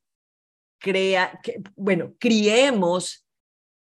[0.79, 3.27] crea, que, bueno, criemos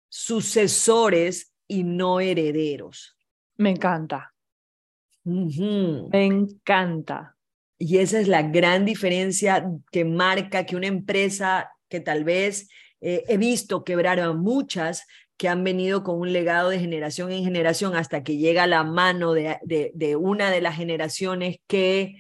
[0.08, 3.16] sucesores y no herederos.
[3.56, 4.34] Me encanta.
[5.24, 7.36] Me encanta.
[7.78, 12.68] Y esa es la gran diferencia que marca que una empresa que tal vez
[13.00, 17.44] eh, he visto quebrar a muchas que han venido con un legado de generación en
[17.44, 22.16] generación hasta que llega la mano de, de una de las generaciones que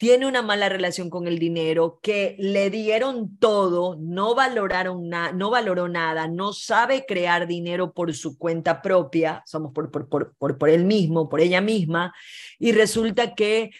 [0.00, 5.50] tiene una mala relación con el dinero, que le dieron todo, no valoraron nada, no
[5.50, 10.56] valoró nada, no sabe crear dinero por su cuenta propia, somos por, por, por, por,
[10.56, 12.14] por él mismo, por ella misma,
[12.58, 13.72] y resulta que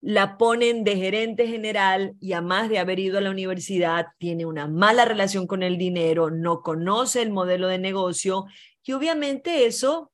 [0.00, 4.46] la ponen de gerente general y a más de haber ido a la universidad, tiene
[4.46, 8.46] una mala relación con el dinero, no conoce el modelo de negocio
[8.82, 10.10] y obviamente eso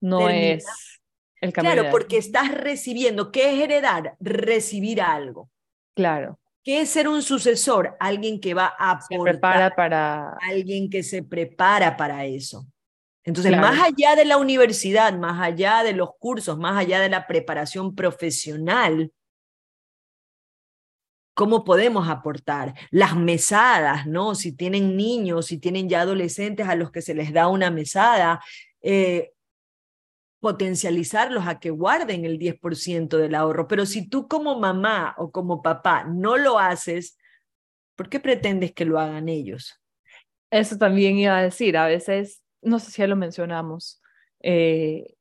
[0.00, 0.99] no es
[1.52, 3.32] claro, porque estás recibiendo.
[3.32, 4.16] ¿Qué es heredar?
[4.20, 5.50] Recibir algo.
[5.94, 6.38] Claro.
[6.62, 7.96] ¿Qué es ser un sucesor?
[7.98, 12.66] Alguien que va a se prepara para alguien que se prepara para eso.
[13.24, 17.26] Entonces, más allá de la universidad, más allá de los cursos, más allá de la
[17.26, 19.12] preparación profesional,
[21.34, 22.74] ¿cómo podemos aportar?
[22.90, 24.34] Las mesadas, ¿no?
[24.34, 28.42] Si tienen niños, si tienen ya adolescentes a los que se les da una mesada,
[28.82, 29.32] eh,
[30.40, 33.68] potencializarlos a que guarden el 10% del ahorro.
[33.68, 37.18] Pero si tú como mamá o como papá no lo haces,
[37.94, 39.80] ¿por qué pretendes que lo hagan ellos?
[40.50, 44.00] Eso también iba a decir, a veces, no sé si ya lo mencionamos,
[44.42, 45.14] eh,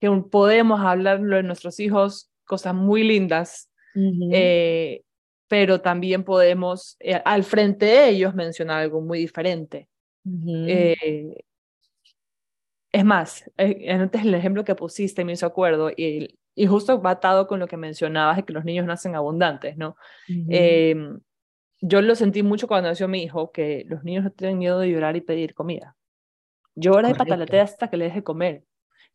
[0.00, 3.70] que podemos hablarlo de nuestros hijos, cosas muy lindas,
[4.32, 5.02] eh,
[5.48, 9.88] pero también podemos eh, al frente de ellos mencionar algo muy diferente.
[12.92, 17.12] Es más, eh, antes el ejemplo que pusiste me hizo acuerdo y, y justo va
[17.12, 19.96] atado con lo que mencionabas de que los niños nacen abundantes, ¿no?
[20.28, 21.18] Em,
[21.80, 24.90] yo lo sentí mucho cuando nació mi hijo, que los niños no tienen miedo de
[24.90, 25.96] llorar y pedir comida.
[26.74, 28.64] Llora y pataletea hasta que le deje comer.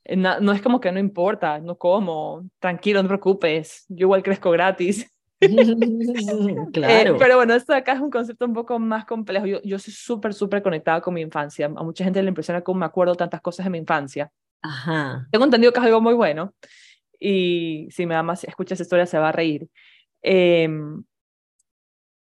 [0.04, 4.24] Eh, no, es como que no importa, no como, tranquilo, no te preocupes, yo igual
[4.24, 5.12] crezco gratis.
[5.41, 7.17] Eh, claro.
[7.17, 9.45] pero bueno, esto de acá es un concepto un poco más complejo.
[9.45, 11.65] Yo, yo soy súper, súper conectada con mi infancia.
[11.67, 14.32] A mucha gente le impresiona cómo me acuerdo tantas cosas de mi infancia.
[14.62, 15.28] Ajá.
[15.32, 16.54] Tengo entendido que es algo muy bueno.
[17.19, 19.69] Y si mi mamá escucha esa historia, se va a reír.
[20.21, 21.04] Em,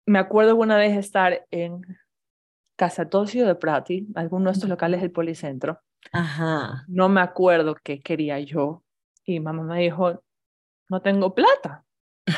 [0.06, 1.82] me acuerdo una vez estar en
[2.76, 5.80] Casa Tocio de Prati, alguno de estos locales del Policentro.
[6.12, 6.84] Ajá.
[6.88, 8.82] No me acuerdo qué quería yo.
[9.24, 10.22] Y mamá me dijo,
[10.88, 11.84] no tengo plata.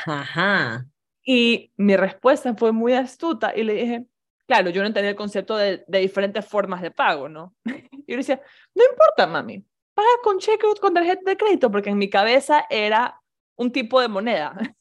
[0.07, 0.87] Ajá.
[1.25, 4.07] Y mi respuesta fue muy astuta y le dije,
[4.47, 7.55] claro, yo no entendía el concepto de, de diferentes formas de pago, ¿no?
[7.93, 8.43] Y yo le decía,
[8.75, 12.67] no importa, mami, paga con cheque o con tarjeta de crédito, porque en mi cabeza
[12.69, 13.21] era
[13.57, 14.57] un tipo de moneda.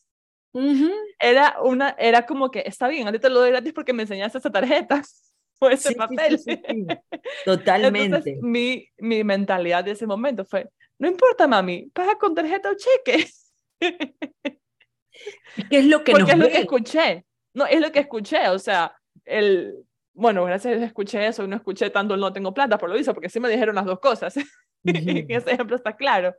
[1.20, 4.40] Era, una, era como que, está bien, ahorita te lo doy gratis porque me enseñaste
[4.40, 5.04] esa tarjeta
[5.60, 6.42] o ese papel.
[7.46, 8.06] Totalmente.
[8.06, 10.68] Entonces, mi, mi mentalidad de ese momento fue,
[10.98, 13.30] no importa, mami, paga con tarjeta o cheque.
[15.70, 17.26] ¿Qué es lo que Porque es lo que escuché.
[17.54, 18.50] No, es lo que escuché.
[18.50, 19.76] O sea, el,
[20.14, 22.90] bueno, gracias a Dios escuché eso y no escuché tanto el no tengo plata por
[22.90, 24.36] lo visto, porque sí me dijeron las dos cosas.
[24.84, 26.36] Ese ejemplo está claro.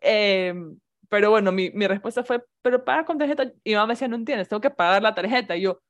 [0.00, 3.50] Em, pero bueno, mi, mi respuesta fue, pero paga con tarjeta.
[3.64, 5.56] Y mamá me decía, no entiendes, tengo que pagar la tarjeta.
[5.56, 5.80] Y yo,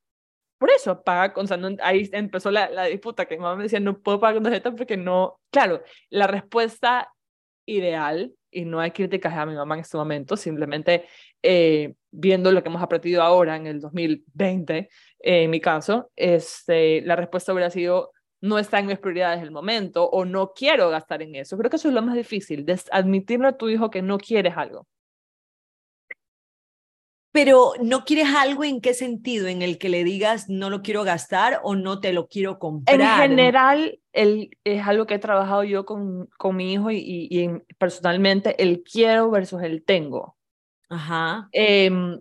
[0.58, 3.64] por eso, paga con, o sea, ahí empezó la, la disputa, que mi mamá me
[3.64, 7.12] decía, no puedo pagar con tarjeta porque no, claro, la respuesta
[7.66, 11.06] ideal, y no hay críticas a mi mamá en este momento, simplemente
[11.42, 14.88] eh, viendo lo que hemos aprendido ahora en el 2020, eh,
[15.20, 18.12] en mi caso, este, la respuesta hubiera sido
[18.42, 21.56] no está en mis prioridades del momento o no quiero gastar en eso.
[21.56, 24.86] Creo que eso es lo más difícil, admitirle a tu hijo que no quieres algo.
[27.32, 31.02] Pero no quieres algo en qué sentido, en el que le digas no lo quiero
[31.02, 33.00] gastar o no te lo quiero comprar.
[33.00, 37.48] En general, el, es algo que he trabajado yo con, con mi hijo y, y,
[37.78, 40.36] personalmente, el quiero versus el tengo.
[40.90, 41.48] Ajá.
[41.52, 42.20] Em,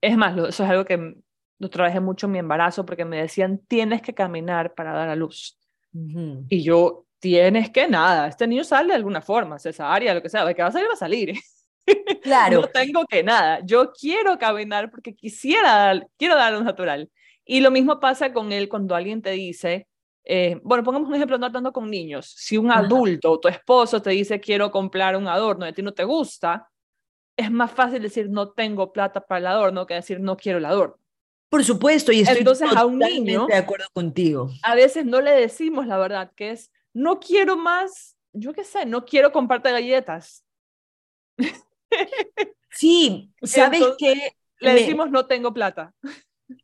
[0.00, 1.16] es más, eso es algo que
[1.58, 5.16] lo trabajé mucho en mi embarazo porque me decían, tienes que caminar para dar a
[5.16, 5.58] luz.
[6.48, 10.44] Y yo, tienes que nada, este niño sale de alguna forma, cesárea, lo que sea,
[10.44, 11.34] de que va a salir, va a salir.
[12.22, 12.62] Claro.
[12.62, 17.08] no tengo que nada, yo quiero caminar porque quisiera, quiero dar luz natural.
[17.44, 19.86] Y lo mismo pasa con él cuando alguien te dice,
[20.24, 24.02] eh, bueno, pongamos un ejemplo, no tanto con niños, si un adulto o tu esposo
[24.02, 26.68] te dice, quiero comprar un adorno y a ti no te gusta,
[27.36, 30.64] es más fácil decir no tengo plata para el adorno que decir no quiero el
[30.64, 30.96] adorno.
[31.48, 34.50] Por supuesto, y estoy Entonces, a un niño, de acuerdo contigo.
[34.64, 38.84] A veces no le decimos la verdad, que es no quiero más, yo qué sé,
[38.86, 40.44] no quiero comprarte galletas.
[42.70, 45.94] Sí, sabes que le decimos no tengo plata.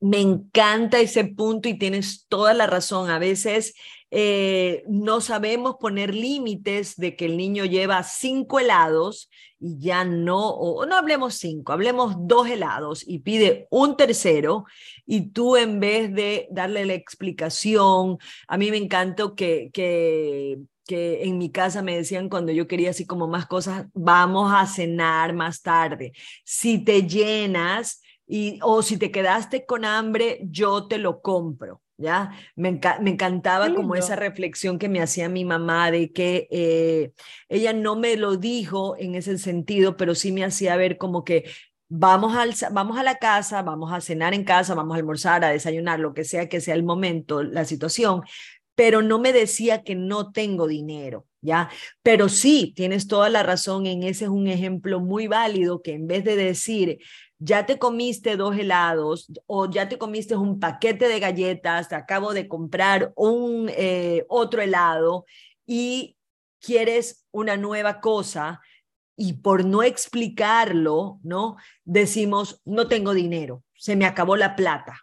[0.00, 3.10] Me encanta ese punto y tienes toda la razón.
[3.10, 3.74] A veces
[4.10, 10.50] eh, no sabemos poner límites de que el niño lleva cinco helados y ya no,
[10.50, 14.66] o no hablemos cinco, hablemos dos helados y pide un tercero
[15.06, 18.18] y tú en vez de darle la explicación,
[18.48, 22.90] a mí me encantó que, que que en mi casa me decían cuando yo quería
[22.90, 26.12] así como más cosas, vamos a cenar más tarde.
[26.44, 31.82] Si te llenas, y, o si te quedaste con hambre, yo te lo compro.
[31.98, 32.32] ¿Ya?
[32.56, 37.12] Me, me encantaba como esa reflexión que me hacía mi mamá de que eh,
[37.48, 41.44] ella no me lo dijo en ese sentido, pero sí me hacía ver como que
[41.94, 45.50] vamos, al, vamos a la casa, vamos a cenar en casa, vamos a almorzar, a
[45.50, 48.22] desayunar, lo que sea que sea el momento, la situación,
[48.74, 51.70] pero no me decía que no tengo dinero, ¿ya?
[52.02, 56.06] Pero sí, tienes toda la razón, en ese es un ejemplo muy válido que en
[56.06, 56.98] vez de decir,
[57.38, 62.32] ya te comiste dos helados o ya te comiste un paquete de galletas, te acabo
[62.34, 65.24] de comprar un eh, otro helado
[65.66, 66.16] y
[66.60, 68.60] quieres una nueva cosa
[69.16, 71.56] y por no explicarlo, ¿no?
[71.84, 75.00] Decimos, no tengo dinero, se me acabó la plata.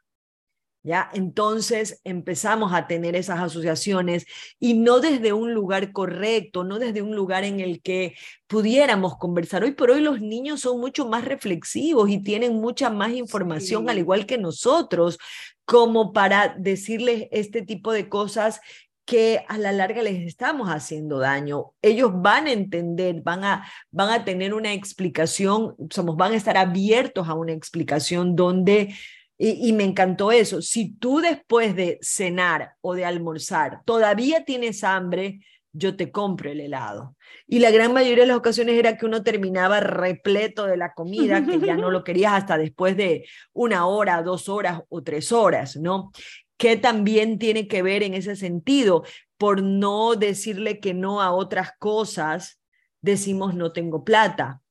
[0.81, 1.09] ¿Ya?
[1.13, 4.25] Entonces empezamos a tener esas asociaciones
[4.59, 8.15] y no desde un lugar correcto, no desde un lugar en el que
[8.47, 9.63] pudiéramos conversar.
[9.63, 13.99] Hoy por hoy los niños son mucho más reflexivos y tienen mucha más información, al
[13.99, 15.19] igual que nosotros,
[15.65, 18.61] como para decirles este tipo de cosas
[19.09, 21.71] que a la larga les estamos haciendo daño.
[21.81, 26.57] Ellos van a entender, van a, van a tener una explicación, somos, van a estar
[26.57, 28.93] abiertos a una explicación donde,
[29.39, 34.83] y, y me encantó eso, si tú después de cenar o de almorzar todavía tienes
[34.83, 35.39] hambre,
[35.71, 37.15] yo te compro el helado.
[37.47, 41.45] Y la gran mayoría de las ocasiones era que uno terminaba repleto de la comida,
[41.45, 45.77] que ya no lo querías hasta después de una hora, dos horas o tres horas,
[45.77, 46.11] ¿no?
[46.59, 49.03] que también tiene que ver en ese sentido.
[49.37, 52.61] Por no decirle que no a otras cosas,
[53.01, 54.61] decimos no tengo plata.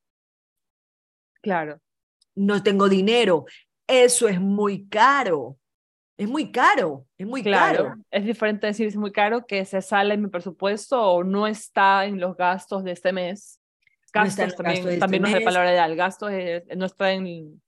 [1.41, 1.81] Claro.
[2.35, 3.45] No tengo dinero.
[3.89, 5.57] Eso es muy caro.
[6.15, 7.83] Es muy caro, es muy claro.
[7.85, 7.95] caro.
[8.11, 12.05] Es diferente decir es muy caro que se sale en mi presupuesto o no está
[12.05, 13.59] en los gastos de este mes.
[14.13, 15.95] Gastos también, este también no es la palabra ideal.
[15.95, 16.31] Gastos
[16.75, 17.61] no está en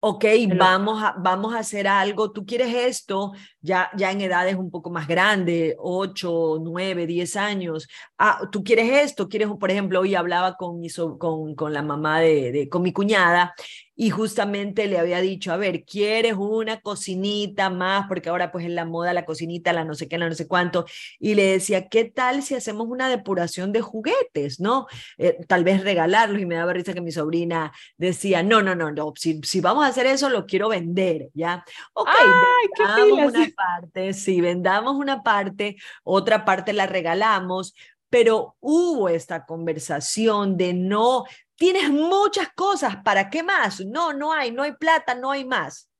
[0.00, 0.24] ok,
[0.56, 4.90] vamos a, vamos a hacer algo, tú quieres esto, ya, ya en edades un poco
[4.90, 7.86] más grandes, 8, 9, 10 años,
[8.18, 10.88] ah, tú quieres esto, quieres, por ejemplo, hoy hablaba con, mi,
[11.18, 13.54] con, con la mamá de, de, con mi cuñada
[14.00, 18.06] y justamente le había dicho, a ver, ¿quieres una cocinita más?
[18.08, 20.48] Porque ahora pues en la moda la cocinita, la no sé qué, la no sé
[20.48, 20.86] cuánto.
[21.18, 24.86] Y le decía, ¿qué tal si hacemos una depuración de juguetes, no?
[25.18, 28.90] Eh, tal vez regalarlos y me daba risa que mi sobrina decía, no, no, no,
[28.90, 31.62] no, si, si vamos a hacer eso lo quiero vender, ¿ya?
[31.92, 37.74] Ok, Ay, vendamos una parte, sí, vendamos una parte, otra parte la regalamos,
[38.10, 41.24] pero hubo esta conversación de no
[41.60, 43.84] Tienes muchas cosas, ¿para qué más?
[43.84, 45.90] No, no hay, no hay plata, no hay más.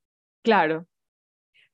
[0.42, 0.86] Claro.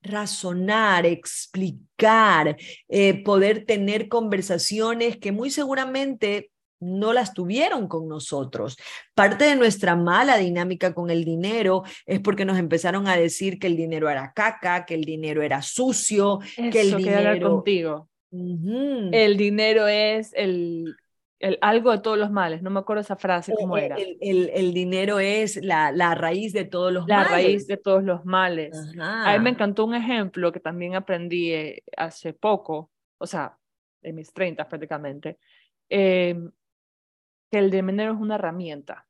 [0.02, 2.56] Razonar, explicar,
[2.88, 8.76] eh, poder tener conversaciones que muy seguramente no las tuvieron con nosotros.
[9.14, 13.68] Parte de nuestra mala dinámica con el dinero es porque nos empezaron a decir que
[13.68, 17.50] el dinero era caca, que el dinero era sucio, que el dinero...
[17.50, 18.08] contigo.
[18.30, 20.96] El dinero es el
[21.38, 23.96] el, algo de todos los males, no me acuerdo esa frase cómo era.
[23.96, 27.30] El, el, dinero es la, la, raíz de todos los males.
[27.30, 28.74] La raíz de todos los males.
[28.98, 33.58] A mí me encantó un ejemplo que también aprendí eh, hace poco, o sea,
[34.02, 35.38] en mis 30 prácticamente,
[35.88, 36.50] em,
[37.50, 39.06] que el dinero es una herramienta.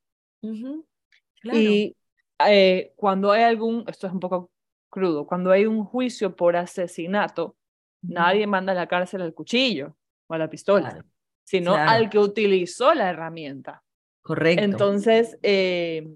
[1.44, 1.96] Y
[2.44, 4.50] eh, cuando hay algún, esto es un poco
[4.90, 7.56] crudo, cuando hay un juicio por asesinato,
[8.02, 11.04] nadie manda a la cárcel al cuchillo o a la pistola
[11.46, 13.82] sino al que utilizó la herramienta.
[14.22, 14.64] Correcto.
[14.64, 16.08] Entonces, eh,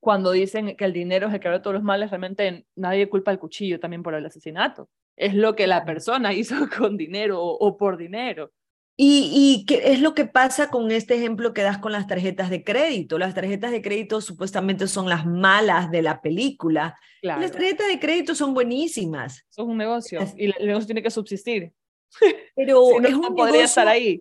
[0.00, 3.30] cuando dicen que el dinero es el que de todos los males, realmente nadie culpa
[3.30, 4.88] al cuchillo también por el asesinato.
[5.16, 8.52] Es lo que la persona hizo con dinero o, por dinero.
[9.00, 12.50] ¿Y, ¿Y, qué es lo que pasa con este ejemplo que das con las tarjetas
[12.50, 13.16] de crédito?
[13.16, 16.98] Las tarjetas de crédito supuestamente son las malas de la película.
[17.22, 19.46] Las tarjetas de crédito son buenísimas.
[19.50, 21.72] Son un negocio y el negocio tiene que subsistir.
[22.56, 24.20] Pero es un podría estar ahí.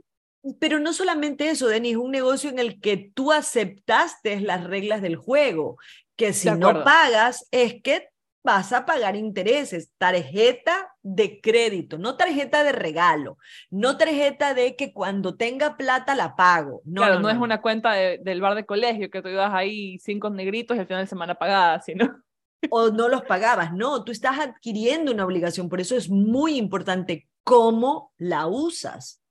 [0.59, 5.15] Pero no solamente eso, Denis, un negocio en el que tú aceptaste las reglas del
[5.15, 5.78] juego,
[6.15, 8.09] que si no pagas es que
[8.48, 13.38] vas a pagar intereses, tarjeta de crédito, no tarjeta de regalo,
[13.70, 16.82] no tarjeta de que cuando tenga plata la pago.
[16.86, 20.30] No, claro, no, es una cuenta del bar de colegio que tú ibas ahí cinco
[20.30, 22.06] negritos y al final de semana pagada, sino...
[22.72, 27.28] O no los pagabas, no, tú estás adquiriendo una obligación, por eso es muy importante
[27.43, 29.22] cómo la usas.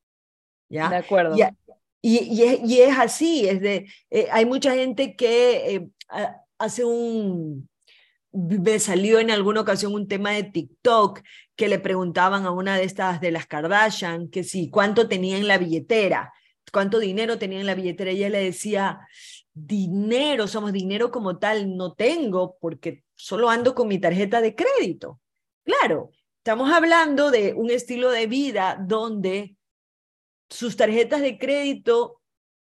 [0.68, 0.88] ¿ya?
[0.88, 1.34] De acuerdo.
[2.00, 5.90] Y, y, es, así, es de, eh, hay mucha gente que eh,
[6.56, 7.68] hace un,
[8.36, 11.20] me salió en alguna ocasión un tema de TikTok
[11.56, 15.48] que le preguntaban a una de estas de las Kardashian que si cuánto tenía en
[15.48, 16.32] la billetera,
[16.72, 18.10] cuánto dinero tenía en la billetera.
[18.10, 19.00] Ella le decía,
[19.54, 25.20] dinero, somos dinero como tal, no tengo porque solo ando con mi tarjeta de crédito.
[25.64, 29.56] Claro, estamos hablando de un estilo de vida donde
[30.50, 32.20] sus tarjetas de crédito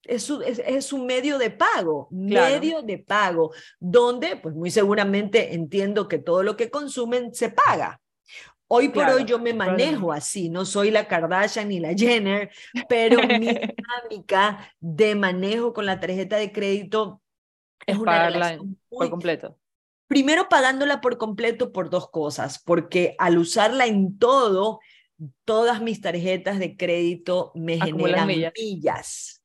[0.04, 6.08] es su, es, un medio de pago, medio de pago, donde pues muy seguramente entiendo
[6.08, 8.02] que todo lo que consumen se paga.
[8.72, 12.52] Hoy por hoy yo me manejo así, no soy la Kardashian ni la Jenner,
[12.88, 13.47] pero mi
[14.10, 17.22] dinámica de manejo con la tarjeta de crédito
[17.86, 19.58] Es, pagarla por completo.
[20.08, 24.80] Primero pagándola por completo por dos cosas, porque al usarla en todo,
[25.45, 29.38] todas mis tarjetas de crédito me generan millas.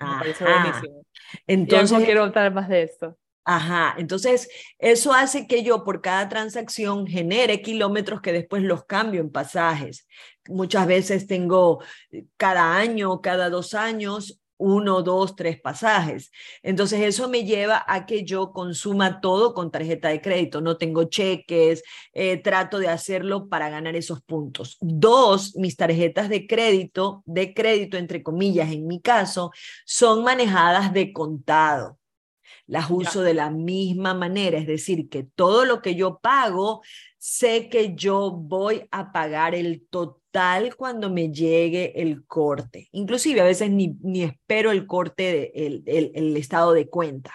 [0.00, 1.02] Me parece buenísimo.
[1.46, 3.16] Entonces, no quiero más de esto.
[3.44, 4.48] Ajá, entonces
[4.78, 10.06] eso hace que yo por cada transacción genere kilómetros que después los cambio en pasajes.
[10.48, 11.82] Muchas veces tengo
[12.12, 16.30] eh, cada año, cada dos años, uno, dos, tres pasajes.
[16.62, 20.60] Entonces eso me lleva a que yo consuma todo con tarjeta de crédito.
[20.60, 21.82] No tengo cheques,
[22.12, 24.76] eh, trato de hacerlo para ganar esos puntos.
[24.80, 29.50] Dos, mis tarjetas de crédito, de crédito entre comillas en mi caso,
[29.84, 31.98] son manejadas de contado
[32.66, 36.82] las uso de la misma manera, es decir, que todo lo que yo pago,
[37.18, 40.19] sé que yo voy a pagar el total
[40.76, 42.88] cuando me llegue el corte.
[42.92, 47.32] Inclusive a veces ni, ni espero el corte, de, el estado de cuenta.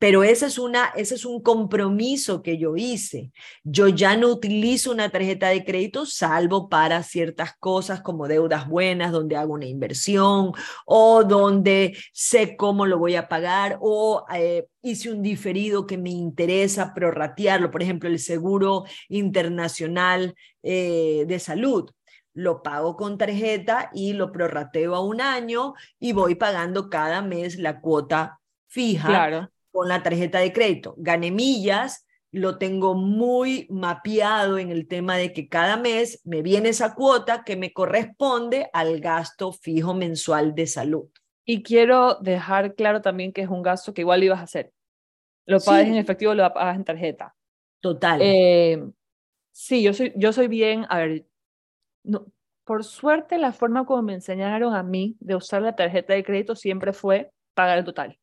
[0.00, 3.32] Pero ese es, una, ese es un compromiso que yo hice.
[3.64, 9.12] Yo ya no utilizo una tarjeta de crédito salvo para ciertas cosas como deudas buenas,
[9.12, 10.52] donde hago una inversión
[10.86, 16.10] o donde sé cómo lo voy a pagar o eh, hice un diferido que me
[16.10, 17.70] interesa prorratearlo.
[17.70, 21.90] Por ejemplo, el seguro internacional eh, de salud
[22.34, 27.58] lo pago con tarjeta y lo prorrateo a un año y voy pagando cada mes
[27.58, 30.94] la cuota fija claro con la tarjeta de crédito.
[30.98, 36.70] Gané millas, lo tengo muy mapeado en el tema de que cada mes me viene
[36.70, 41.08] esa cuota que me corresponde al gasto fijo mensual de salud.
[41.44, 44.72] Y quiero dejar claro también que es un gasto que igual ibas a hacer.
[45.46, 47.34] Lo pagas en efectivo, lo pagas en tarjeta.
[47.80, 48.20] Total.
[48.22, 48.84] Eh,
[49.50, 51.26] sí, yo soy, yo soy bien, a ver,
[52.02, 52.26] no,
[52.64, 56.54] por suerte la forma como me enseñaron a mí de usar la tarjeta de crédito
[56.54, 58.18] siempre fue pagar el total.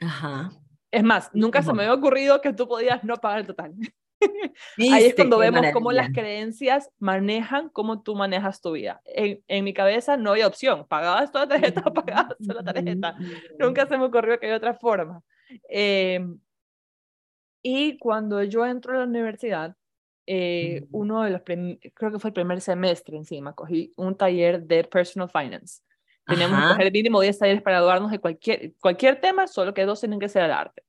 [0.00, 0.50] Ajá.
[0.90, 3.72] Es más, nunca se me había ocurrido que tú podías no pagar el total.
[4.78, 9.00] Ahí es cuando vemos cómo las creencias manejan cómo tú manejas tu vida.
[9.04, 10.86] En, en, mi cabeza no había opción.
[10.86, 13.16] Pagabas toda la tarjeta, pagabas toda la tarjeta.
[13.58, 15.22] Nunca se me ocurrió que había otra forma.
[15.68, 16.38] Em,
[17.62, 19.76] y cuando yo entro a la universidad,
[20.26, 24.84] eh, uno de los, creo que fue el primer semestre encima, cogí un taller de
[24.84, 25.82] personal finance.
[26.26, 30.00] Teníamos que coger mínimo 10 talleres para graduarnos de cualquier, cualquier tema, solo que dos
[30.00, 30.82] tienen que ser el arte.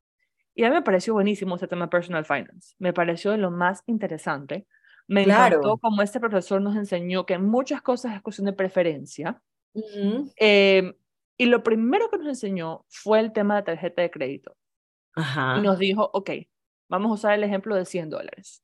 [0.55, 2.75] Y a mí me pareció buenísimo ese tema personal finance.
[2.77, 4.67] Me pareció de lo más interesante.
[5.07, 9.41] Me encantó como este profesor nos enseñó que muchas cosas es cuestión de preferencia.
[10.35, 10.93] Em,
[11.37, 14.55] y lo primero que nos enseñó fue el tema de tarjeta de crédito.
[15.15, 16.29] Y nos dijo, ok,
[16.87, 18.62] vamos a usar el ejemplo de 100 dólares.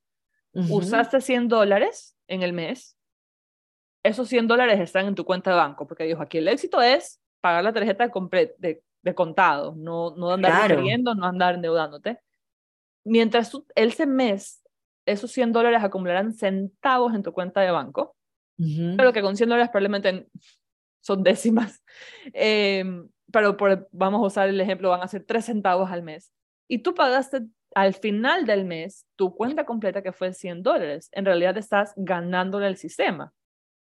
[0.54, 2.98] Usaste 100 dólares en el mes,
[4.04, 7.22] esos 100 dólares están en tu cuenta de banco, porque dijo, aquí el éxito es
[7.42, 10.82] pagar la tarjeta de, de, de contado, no, no andar claro.
[11.16, 12.20] no andar endeudándote.
[13.06, 14.62] Mientras tú, ese mes,
[15.06, 18.16] esos 100 dólares acumularán centavos en tu cuenta de banco,
[18.98, 20.28] pero que con 100 dólares probablemente
[21.02, 21.82] son décimas.
[22.34, 26.34] Em, pero por, vamos a usar el ejemplo, van a ser 3 centavos al mes.
[26.68, 27.46] Y tú pagaste
[27.76, 31.10] al final del mes tu cuenta completa que fue 100 dólares.
[31.12, 33.34] En realidad estás ganándole al sistema.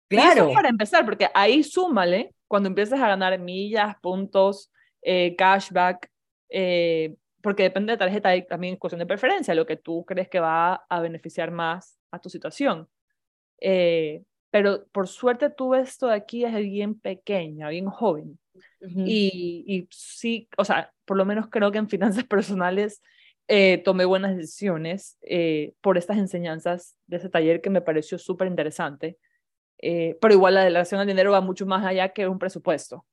[0.08, 0.52] Claro.
[0.52, 6.10] para empezar, porque ahí súmale cuando empieces a ganar millas, puntos, eh, cashback,
[6.48, 10.40] eh, porque depende de tarjeta, hay también cuestión de preferencia, lo que tú crees que
[10.40, 12.88] va a beneficiar más a tu situación.
[13.60, 18.36] Eh, pero por suerte tú esto de aquí es bien pequeña, bien joven.
[18.80, 23.00] y, y, sí, o sea, por lo menos creo que en finanzas personales
[23.84, 25.18] tomé buenas decisiones
[25.80, 29.18] por estas enseñanzas de ese taller que me pareció súper interesante.
[29.82, 33.05] Eh, pero igual la relación al dinero va mucho más allá que un presupuesto.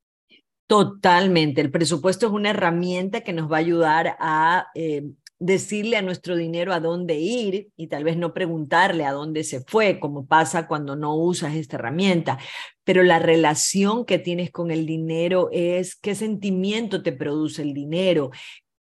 [0.68, 5.04] Totalmente, el presupuesto es una herramienta que nos va a ayudar a eh,
[5.40, 9.62] decirle a nuestro dinero a dónde ir y tal vez no preguntarle a dónde se
[9.62, 12.38] fue, como pasa cuando no usas esta herramienta.
[12.84, 18.32] Pero la relación que tienes con el dinero es qué sentimiento te produce el dinero,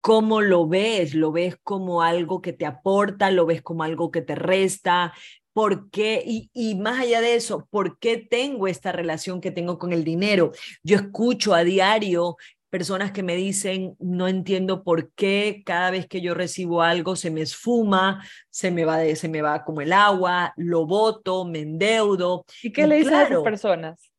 [0.02, 4.22] cómo lo ves, lo ves como algo que te aporta, lo ves como algo que
[4.22, 5.14] te resta,
[5.54, 6.22] ¿Por qué?
[6.24, 10.04] Y, y, más allá de eso, ¿por qué tengo esta relación que tengo con el
[10.04, 10.52] dinero?
[10.84, 12.38] Yo escucho a diario
[12.70, 17.32] personas que me dicen, no entiendo por qué cada vez que yo recibo algo se
[17.32, 21.62] me esfuma, se me va, de, se me va como el agua, lo voto, me
[21.62, 22.46] endeudo.
[22.62, 24.12] ¿Y qué le dices a esas personas?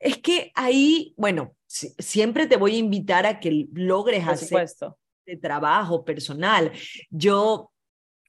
[0.00, 4.68] Es que ahí, bueno, siempre te voy a invitar a que logres hacer
[5.26, 6.72] de trabajo personal.
[7.10, 7.72] Yo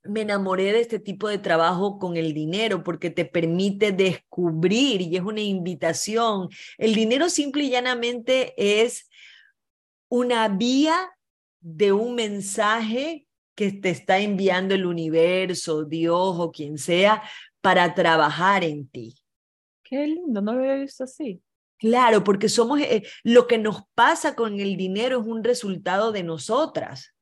[0.03, 5.15] me enamoré de este tipo de trabajo con el dinero porque te permite descubrir y
[5.15, 6.49] es una invitación.
[6.77, 9.09] El dinero simple y llanamente es
[10.09, 11.09] una vía
[11.61, 17.23] de un mensaje que te está enviando el universo, Dios o quien sea,
[17.61, 19.15] para trabajar en ti.
[19.83, 21.41] Qué lindo, no lo había visto así.
[21.83, 26.23] Claro, porque somos, eh, lo que nos pasa con el dinero es un resultado de
[26.23, 27.13] nosotras,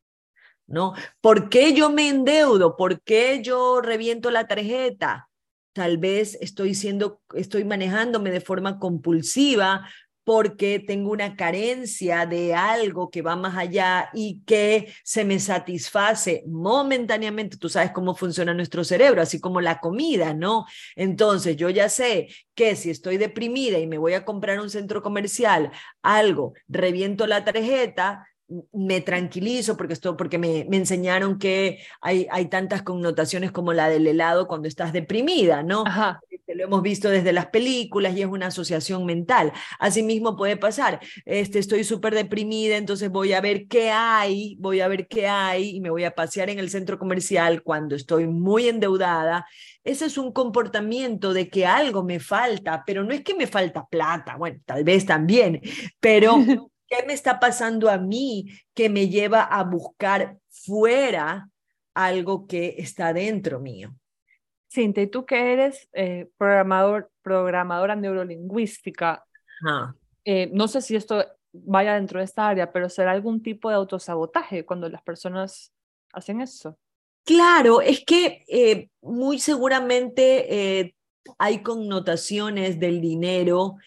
[0.68, 0.94] ¿no?
[1.20, 2.78] ¿Por qué yo me endeudo?
[2.78, 5.32] ¿Por qué yo reviento la tarjeta?
[5.74, 9.90] Tal vez estoy siendo, estoy manejándome de forma compulsiva
[10.24, 16.44] porque tengo una carencia de algo que va más allá y que se me satisface
[16.48, 17.58] momentáneamente.
[17.58, 20.66] Tú sabes cómo funciona nuestro cerebro, así como la comida, ¿no?
[20.96, 25.02] Entonces, yo ya sé que si estoy deprimida y me voy a comprar un centro
[25.02, 28.28] comercial, algo, reviento la tarjeta,
[28.74, 33.90] me tranquilizo porque, esto, porque me, me enseñaron que hay, hay tantas connotaciones como la
[33.90, 35.84] del helado cuando estás deprimida, ¿no?
[36.30, 39.52] Este, lo hemos visto desde las películas y es una asociación mental.
[39.80, 44.88] Asimismo puede pasar, este, estoy súper deprimida, entonces voy a ver qué hay, voy a
[44.88, 48.68] ver qué hay y me voy a pasear en el centro comercial cuando estoy muy
[48.68, 49.46] endeudada.
[49.84, 53.86] Ese es un comportamiento de que algo me falta, pero no es que me falta
[53.90, 55.60] plata, bueno, tal vez también,
[56.00, 56.38] pero
[56.92, 61.50] ¿Qué me está pasando a mí que me lleva a buscar fuera
[61.94, 63.96] algo que está dentro mío?
[64.70, 69.24] Cintia, tú que eres eh, programador, programadora neurolingüística,
[70.26, 73.76] eh, no sé si esto vaya dentro de esta área, pero será algún tipo de
[73.76, 75.72] autosabotaje cuando las personas
[76.12, 76.78] hacen eso.
[77.24, 80.94] Claro, es que eh, muy seguramente
[81.38, 83.78] hay connotaciones del dinero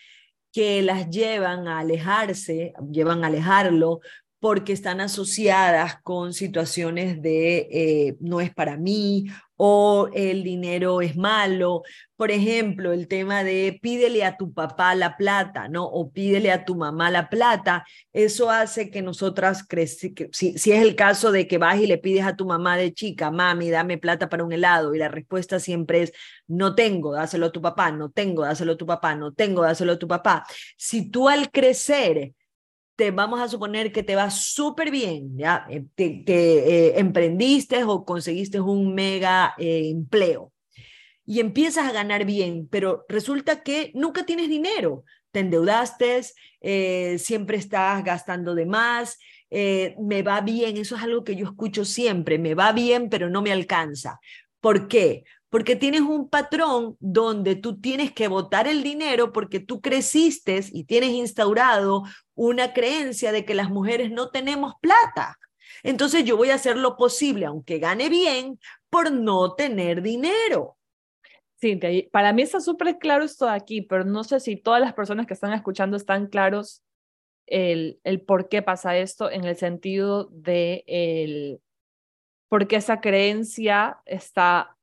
[0.54, 4.00] que las llevan a alejarse, llevan a alejarlo
[4.38, 9.26] porque están asociadas con situaciones de eh, no es para mí
[9.56, 11.82] o el dinero es malo.
[12.16, 15.84] Por ejemplo, el tema de pídele a tu papá la plata, ¿no?
[15.84, 17.84] O pídele a tu mamá la plata.
[18.12, 19.66] Eso hace que nosotras,
[20.32, 22.92] si, si es el caso de que vas y le pides a tu mamá de
[22.92, 26.12] chica, mami, dame plata para un helado, y la respuesta siempre es,
[26.46, 29.92] no tengo, dáselo a tu papá, no tengo, dáselo a tu papá, no tengo, dáselo
[29.92, 30.44] a tu papá.
[30.76, 32.32] Si tú al crecer
[32.96, 35.66] te vamos a suponer que te va súper bien, ¿ya?
[35.68, 40.52] Eh, te, eh, emprendiste o conseguiste un mega eh, empleo
[41.26, 46.22] y empiezas a ganar bien, pero resulta que nunca tienes dinero, te endeudaste,
[47.18, 49.18] siempre estás gastando de más,
[49.50, 53.40] me va bien, eso es algo que yo escucho siempre, me va bien, pero no
[53.40, 54.20] me alcanza.
[54.60, 55.24] ¿Por qué?
[55.54, 60.82] Porque tienes un patrón donde tú tienes que votar el dinero porque tú creciste y
[60.82, 62.02] tienes instaurado
[62.34, 65.38] una creencia de que las mujeres no tenemos plata.
[65.84, 68.58] Entonces yo voy a hacer lo posible, aunque gane bien,
[68.90, 70.76] por no tener dinero.
[71.60, 71.78] Sí,
[72.10, 75.24] para mí está súper claro esto de aquí, pero no sé si todas las personas
[75.24, 76.82] que están escuchando están claros
[77.46, 81.60] el, el por qué pasa esto en el sentido de el,
[82.48, 84.73] por qué esa creencia está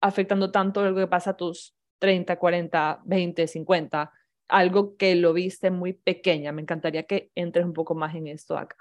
[0.00, 4.12] afectando tanto lo que pasa a tus 30, 40, 20, 50,
[4.48, 6.52] algo que lo viste muy pequeña.
[6.52, 8.76] Me encantaría que entres un poco más en esto acá.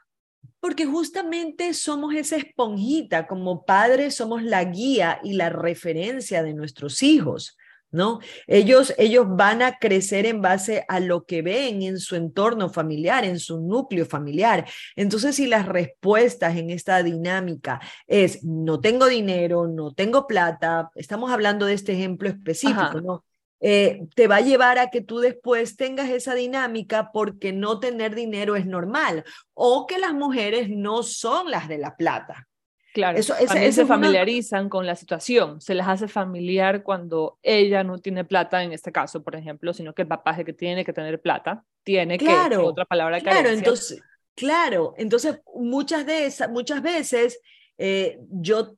[0.60, 7.04] Porque justamente somos esa esponjita, como padres somos la guía y la referencia de nuestros
[7.04, 7.58] hijos.
[7.92, 8.20] ¿No?
[8.48, 13.26] Ellos, ellos van a crecer en base a lo que ven en su entorno familiar,
[13.26, 14.66] en su núcleo familiar.
[14.96, 21.32] Entonces, si las respuestas en esta dinámica es no tengo dinero, no tengo plata, estamos
[21.32, 23.24] hablando de este ejemplo específico, ¿no?
[23.62, 28.16] Eh, te va a llevar a que tú después tengas esa dinámica porque no tener
[28.16, 32.49] dinero es normal o que las mujeres no son las de la plata.
[32.94, 38.26] Claro, eso, se familiarizan con la situación, se les hace familiar cuando ella no tiene
[38.26, 40.94] plata, en este caso, por ejemplo, sino que el papá es el que tiene que
[40.94, 44.02] tener plata, tiene claro, que, otra palabra claro, entonces,
[44.36, 47.40] claro, entonces muchas, de esas, muchas veces
[47.78, 48.76] eh, yo,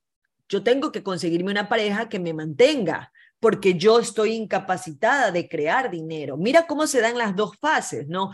[0.50, 3.11] yo tengo que conseguirme una pareja que me mantenga,
[3.42, 6.38] porque yo estoy incapacitada de crear dinero.
[6.38, 8.32] Mira cómo se dan las dos fases, ¿no?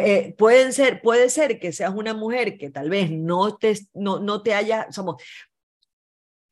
[0.00, 4.20] Eh, pueden ser, puede ser que seas una mujer que tal vez no te, no,
[4.20, 5.20] no te haya, somos,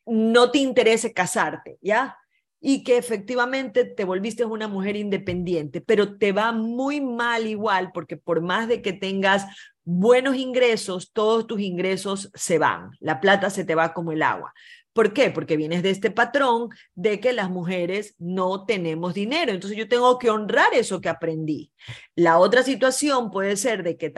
[0.04, 2.18] no te interese casarte, ¿ya?
[2.60, 8.16] Y que efectivamente te volviste una mujer independiente, pero te va muy mal igual, porque
[8.16, 9.46] por más de que tengas
[9.84, 14.52] buenos ingresos, todos tus ingresos se van, la plata se te va como el agua.
[14.92, 15.30] ¿Por qué?
[15.30, 19.52] Porque vienes de este patrón de que las mujeres no tenemos dinero.
[19.52, 21.72] Entonces yo tengo que honrar eso que aprendí.
[22.14, 24.12] La otra situación puede ser de que,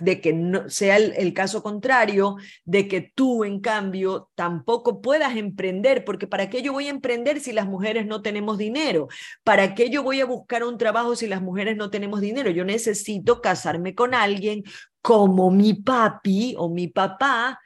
[0.00, 6.04] de que no, sea el, caso contrario, de que tú, en cambio, tampoco puedas emprender,
[6.04, 9.08] porque ¿para qué yo voy a emprender si las mujeres no tenemos dinero?
[9.42, 12.50] ¿Para qué yo voy a buscar un trabajo si las mujeres no tenemos dinero?
[12.50, 14.62] Yo necesito casarme con alguien
[15.02, 17.60] como mi papi o mi papá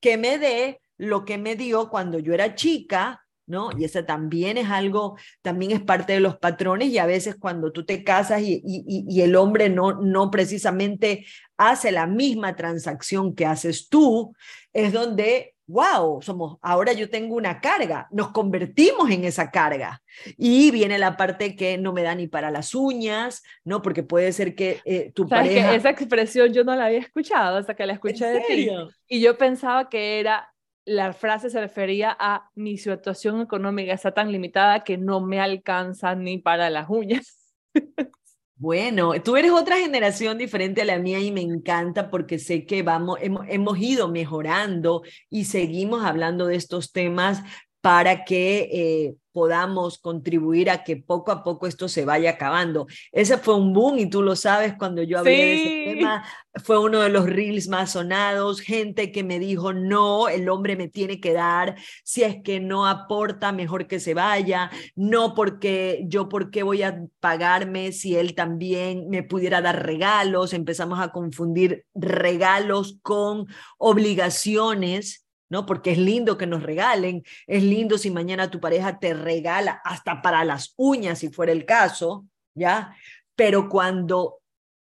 [0.00, 3.70] que me dé lo que me dio cuando yo era chica, ¿no?
[3.76, 7.72] Y ese también es algo, también es parte de los patrones y a veces cuando
[7.72, 11.26] tú te casas y, y, el hombre no, no precisamente
[11.56, 14.34] hace la misma transacción que haces tú,
[14.72, 20.02] es donde, wow, somos, ahora yo tengo una carga, nos convertimos en esa carga.
[20.36, 23.82] Y viene la parte que no me da ni para las uñas, ¿no?
[23.82, 25.70] Porque puede ser que eh, tu pareja...
[25.70, 28.70] Que esa expresión yo no la había escuchado hasta que la escuché de ti.
[29.06, 30.53] Y yo pensaba que era
[30.84, 36.14] la frase se refería a mi situación económica está tan limitada que no me alcanza
[36.14, 37.54] ni para las uñas.
[38.56, 42.84] Bueno, tú eres otra generación diferente a la mía y me encanta porque sé que
[42.84, 47.42] vamos, hemos, hemos ido mejorando y seguimos hablando de estos temas
[47.80, 52.86] para que eh, podamos contribuir a que poco a poco esto se vaya acabando.
[53.10, 56.24] Ese fue un boom y tú lo sabes cuando yo hablé de ese tema,
[56.62, 60.86] fue uno de los reels más sonados, gente que me dijo, no, el hombre me
[60.86, 61.74] tiene que dar,
[62.04, 66.82] si es que no aporta, mejor que se vaya, no porque yo, ¿por qué voy
[66.82, 70.52] a pagarme si él también me pudiera dar regalos?
[70.52, 75.66] Empezamos a confundir regalos con obligaciones ¿no?
[75.66, 80.22] Porque es lindo que nos regalen, es lindo si mañana tu pareja te regala hasta
[80.22, 82.94] para las uñas, si fuera el caso, ¿ya?
[83.36, 84.40] Pero cuando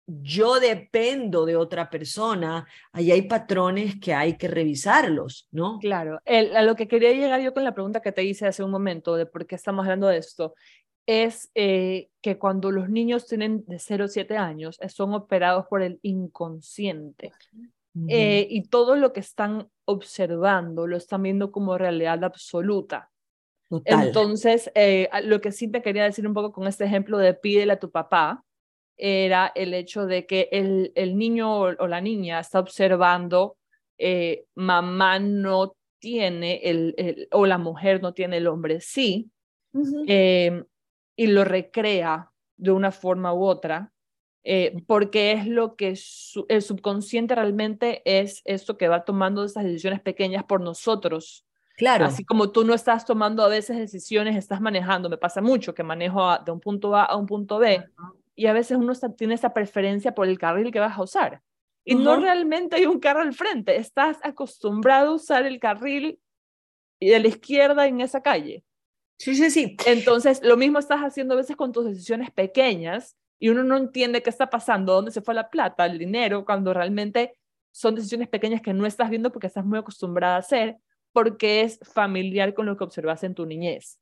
[0.10, 5.78] yo dependo de otra persona, ahí hay patrones que hay que revisarlos, ¿no?
[5.80, 8.72] Claro, a lo que quería llegar yo con la pregunta que te hice hace un
[8.72, 10.56] momento de por qué estamos hablando de esto,
[11.06, 15.82] es eh, que cuando los niños tienen de 0 a 7 años, son operados por
[15.82, 17.32] el inconsciente.
[18.08, 23.10] Eh, y todo lo que están observando lo están viendo como realidad absoluta.
[23.86, 27.74] Entonces, eh, lo que sí te quería decir un poco con este ejemplo de pídele
[27.74, 28.44] a tu papá,
[29.00, 33.58] era el hecho de que el, el niño o, la niña está observando,
[33.98, 39.32] eh, mamá no tiene, el, o la mujer no tiene, el hombre sí,
[40.08, 40.66] em,
[41.16, 43.92] y lo recrea de una forma u otra,
[44.44, 45.98] eh, porque es lo que
[46.48, 51.46] el subconsciente realmente es esto que va tomando esas decisiones pequeñas por nosotros.
[51.76, 52.06] Claro.
[52.06, 55.10] Así como tú no estás tomando a veces decisiones, estás manejando.
[55.10, 57.84] Me pasa mucho que manejo de un punto A a un punto B
[58.36, 61.42] y a veces uno tiene esa preferencia por el carril que vas a usar.
[61.86, 63.76] Y no realmente hay un carro al frente.
[63.78, 66.20] Estás acostumbrado a usar el carril
[67.00, 68.64] de la izquierda en esa calle.
[69.18, 69.76] Sí, sí, sí.
[69.86, 74.22] Entonces, lo mismo estás haciendo a veces con tus decisiones pequeñas y uno no entiende
[74.22, 77.38] qué está pasando, dónde se fue la plata, el dinero, cuando realmente
[77.72, 80.78] son decisiones pequeñas que no estás viendo porque estás muy acostumbrada a hacer,
[81.14, 84.00] porque es familiar con lo que observas en tu niñez.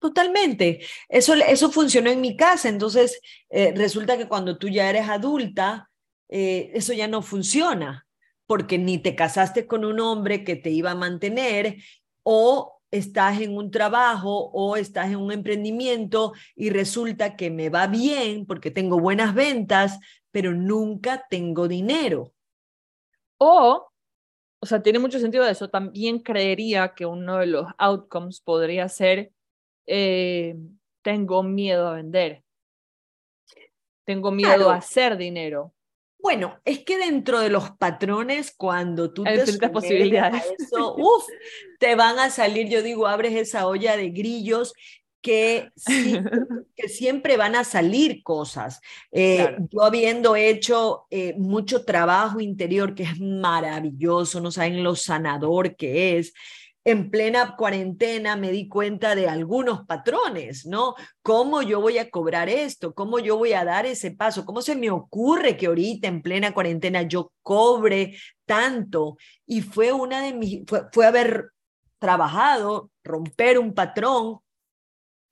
[0.00, 0.80] Totalmente.
[1.08, 2.68] Eso, eso funcionó en mi casa.
[2.68, 5.90] Entonces, eh, resulta que cuando tú ya eres adulta,
[6.28, 8.06] eh, eso ya no funciona,
[8.46, 11.76] porque ni te casaste con un hombre que te iba a mantener
[12.22, 17.88] o estás en un trabajo o estás en un emprendimiento y resulta que me va
[17.88, 19.98] bien porque tengo buenas ventas,
[20.30, 22.32] pero nunca tengo dinero.
[23.38, 23.90] O,
[24.60, 25.68] o sea, tiene mucho sentido eso.
[25.68, 29.32] También creería que uno de los outcomes podría ser,
[29.86, 30.56] eh,
[31.02, 32.44] tengo miedo a vender.
[34.04, 35.74] Tengo miedo a hacer dinero.
[36.24, 40.42] Bueno, es que dentro de los patrones, cuando tú te posibilidades.
[40.58, 41.22] eso, uf,
[41.78, 44.72] te van a salir, yo digo, abres esa olla de grillos
[45.20, 45.68] que,
[46.76, 48.80] que siempre van a salir cosas.
[49.12, 55.76] Eh, yo habiendo hecho eh, mucho trabajo interior, que es maravilloso, no saben lo sanador
[55.76, 56.32] que es,
[56.84, 60.94] en plena cuarentena me di cuenta de algunos patrones, ¿no?
[61.22, 62.94] ¿Cómo yo voy a cobrar esto?
[62.94, 64.44] ¿Cómo yo voy a dar ese paso?
[64.44, 69.16] ¿Cómo se me ocurre que ahorita en plena cuarentena yo cobre tanto?
[69.46, 70.62] Y fue una de mis,
[70.92, 71.50] fue, haber
[71.98, 74.40] trabajado, romper un patrón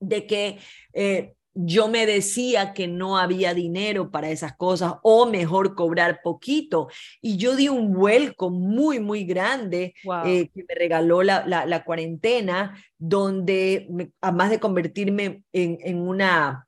[0.01, 0.59] de que
[0.95, 6.89] eh, yo me decía que no había dinero para esas cosas o mejor cobrar poquito.
[7.21, 9.95] Y yo di un vuelco muy, muy grande
[10.25, 16.67] eh, que me regaló la, la, cuarentena, donde además de convertirme en, en, una,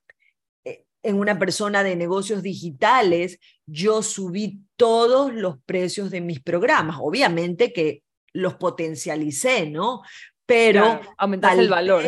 [0.64, 6.98] eh, en una persona de negocios digitales, yo subí todos los precios de mis programas.
[7.00, 8.02] Obviamente que
[8.34, 10.02] los potencialicé, ¿no?
[10.44, 11.00] Pero...
[11.16, 12.04] aumentar el valor.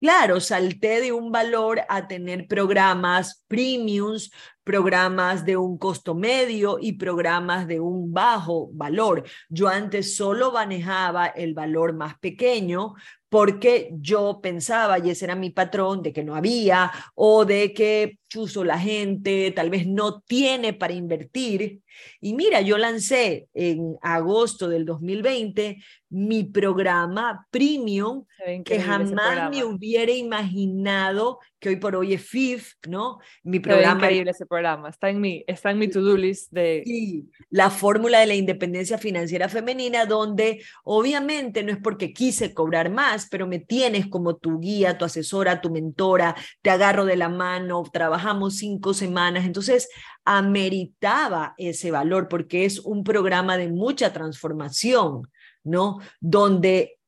[0.00, 4.30] Claro, salté de un valor a tener programas premiums,
[4.62, 9.24] programas de un costo medio y programas de un bajo valor.
[9.48, 12.94] Yo antes solo manejaba el valor más pequeño
[13.28, 18.18] porque yo pensaba, y ese era mi patrón, de que no había o de que
[18.28, 21.80] chuzo la gente, tal vez no tiene para invertir.
[22.20, 25.78] Y mira, yo lancé en agosto del 2020
[26.10, 28.24] mi programa premium
[28.64, 33.18] que jamás me hubiera imaginado que hoy por hoy es FIF, ¿no?
[33.42, 33.96] Mi programa.
[33.96, 36.82] increíble ese programa, está en mi, está en mi to-do list de...
[36.86, 42.90] Sí, la fórmula de la independencia financiera femenina, donde obviamente no es porque quise cobrar
[42.90, 47.28] más, pero me tienes como tu guía, tu asesora, tu mentora, te agarro de la
[47.28, 48.17] mano, trabajamos
[48.50, 49.88] cinco semanas, entonces
[50.24, 55.30] ameritaba ese valor porque es un programa de mucha transformación,
[55.64, 55.98] ¿no?
[56.20, 56.98] Donde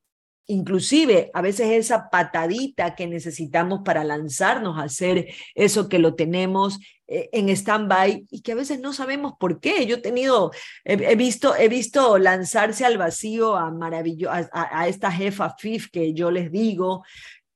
[0.50, 6.78] inclusive a veces esa patadita que necesitamos para lanzarnos a hacer eso que lo tenemos
[7.06, 9.86] eh, en stand-by y que a veces no sabemos por qué.
[9.86, 10.50] Yo he tenido,
[10.84, 16.14] he, visto, he visto lanzarse al vacío a, maravillo a, a, esta jefa FIF que
[16.14, 17.04] yo les digo,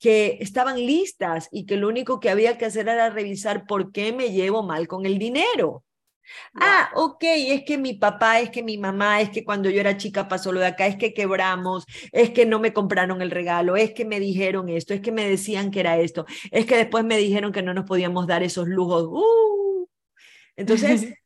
[0.04, 4.12] que estaban listas y que lo único que había que hacer era revisar por qué
[4.12, 5.82] me llevo mal con el dinero.
[6.54, 9.96] Ah, ok, es que mi papá, es que mi mamá, es que cuando yo era
[9.96, 13.76] chica pasó lo de acá, es que quebramos, es que no me compraron el regalo,
[13.76, 17.02] es que me dijeron esto, es que me decían que era esto, es que después
[17.02, 19.04] me dijeron que no nos podíamos dar esos lujos.
[19.04, 19.88] ¡Uh!
[20.54, 21.14] Entonces,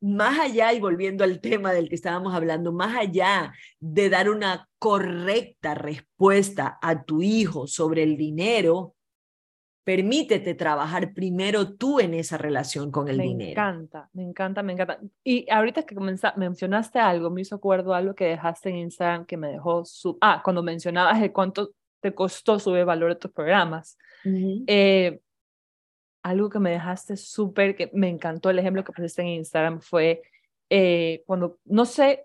[0.00, 4.68] más allá, y volviendo al tema del que estábamos hablando, más allá de dar una
[4.78, 8.94] correcta respuesta a tu hijo sobre el dinero,
[9.84, 13.38] permítete trabajar primero tú en esa relación con el dinero.
[13.38, 15.00] Me encanta, me encanta, me encanta.
[15.24, 15.96] Y ahorita que
[16.36, 20.18] mencionaste algo, me hizo acuerdo algo que dejaste en Instagram que me dejó su...
[20.20, 21.70] Ah, cuando mencionabas el cuánto
[22.00, 23.96] te costó subir valor de tus programas.
[24.66, 25.20] eh,
[26.22, 30.22] algo que me dejaste súper, que me encantó el ejemplo que pusiste en Instagram fue
[30.70, 32.24] eh, cuando, no sé,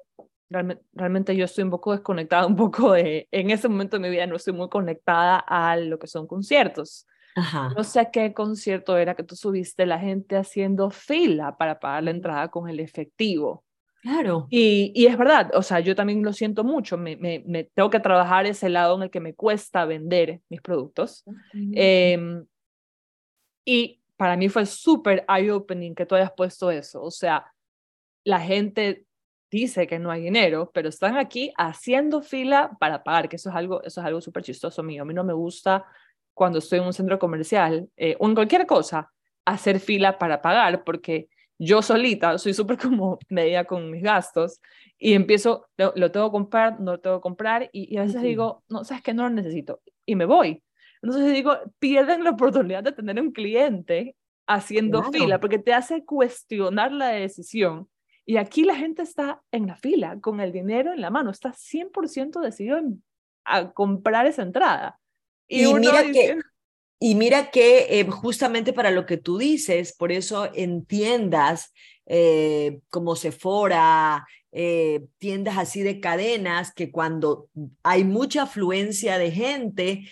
[0.49, 4.09] realmente, realmente yo estoy un poco desconectada, un poco de, en ese momento de mi
[4.09, 7.07] vida no estoy muy conectada a lo que son conciertos.
[7.75, 12.11] No sé qué concierto era que tú subiste la gente haciendo fila para pagar la
[12.11, 13.63] entrada con el efectivo.
[14.03, 14.47] Claro.
[14.51, 17.89] Y, y es verdad, o sea, yo también lo siento mucho, me, me, me, tengo
[17.89, 21.23] que trabajar ese lado en el que me cuesta vender mis productos.
[23.65, 27.01] Y para mí fue súper eye-opening que tú hayas puesto eso.
[27.01, 27.45] O sea,
[28.23, 29.05] la gente
[29.51, 33.55] dice que no hay dinero, pero están aquí haciendo fila para pagar, que eso es
[33.55, 35.03] algo, eso es algo súper chistoso mío.
[35.03, 35.85] A mí no me gusta
[36.33, 39.11] cuando estoy en un centro comercial eh, o en cualquier cosa,
[39.45, 44.59] hacer fila para pagar, porque yo solita soy súper como medida con mis gastos
[44.97, 48.63] y empiezo, lo, tengo que comprar, no lo tengo que comprar y, a veces digo,
[48.69, 50.63] no, sabes que no lo necesito y me voy.
[51.03, 54.15] Entonces digo, pierden la oportunidad de tener un cliente
[54.47, 57.89] haciendo fila porque te hace cuestionar la decisión.
[58.25, 61.51] Y aquí la gente está en la fila con el dinero en la mano, está
[61.51, 62.79] 100% decidido
[63.43, 64.97] a comprar esa entrada.
[65.49, 66.37] Y, mira que,
[66.99, 71.73] y mira que eh, justamente para lo que tú dices, por eso en tiendas
[72.05, 77.49] eh, como Sephora, eh, tiendas así de cadenas, que cuando
[77.81, 80.07] hay mucha afluencia de gente,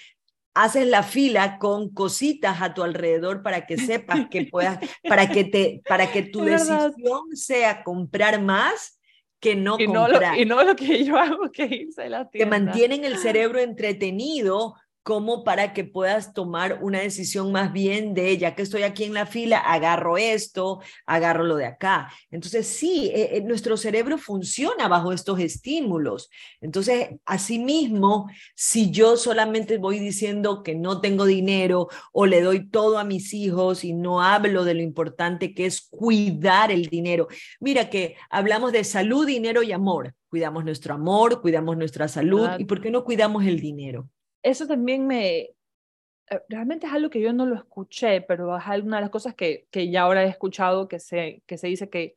[0.54, 5.44] haces la fila con cositas a tu alrededor para que sepas que puedas, para que
[5.44, 9.00] te, para que tu decisión sea comprar más
[9.40, 10.38] que no comprar.
[10.38, 12.58] y no lo que yo hago, que irse a la tienda.
[12.58, 18.38] Te mantienen el cerebro entretenido como para que puedas tomar una decisión más bien de,
[18.38, 22.12] ya que estoy aquí en la fila, agarro esto, agarro lo de acá.
[22.30, 26.30] Entonces, sí, eh, eh, nuestro cerebro funciona bajo estos estímulos.
[26.62, 33.00] Entonces, asimismo, si yo solamente voy diciendo que no tengo dinero o le doy todo
[33.00, 37.28] a mis hijos y no hablo de lo importante que es cuidar el dinero,
[37.60, 40.14] mira que hablamos de salud, dinero y amor.
[40.30, 44.08] Cuidamos nuestro amor, cuidamos nuestra salud y ¿por qué no cuidamos el dinero?
[44.44, 48.98] Eso también me, eh, realmente es algo que yo no lo escuché, pero es una
[48.98, 52.16] de las cosas que, que ya ahora he escuchado que se, que se dice que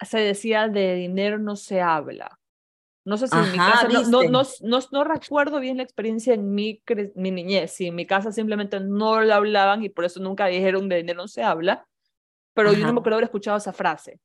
[0.00, 2.38] se decía de dinero no se habla.
[3.04, 6.54] No sé si en mi casa, no, no, no, no, recuerdo bien la experiencia en
[6.54, 6.80] mi,
[7.16, 10.88] mi niñez, si en mi casa simplemente no lo hablaban y por eso nunca dijeron
[10.88, 11.84] de dinero no se habla,
[12.54, 14.20] pero yo no me acuerdo haber escuchado esa frase.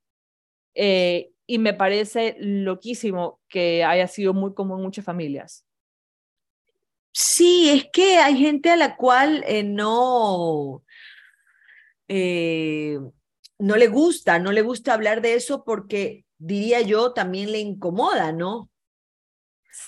[0.76, 5.66] Eh, y me parece loquísimo que haya sido muy común en muchas familias.
[7.12, 10.84] Sí, es que hay gente a la cual eh, no,
[12.08, 12.99] eh,
[13.60, 18.32] no le gusta, no le gusta hablar de eso porque diría yo también le incomoda,
[18.32, 18.70] ¿no?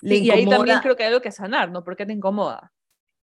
[0.01, 1.83] Le y ahí también creo que hay algo que sanar, ¿no?
[1.83, 2.71] ¿Por qué te incomoda?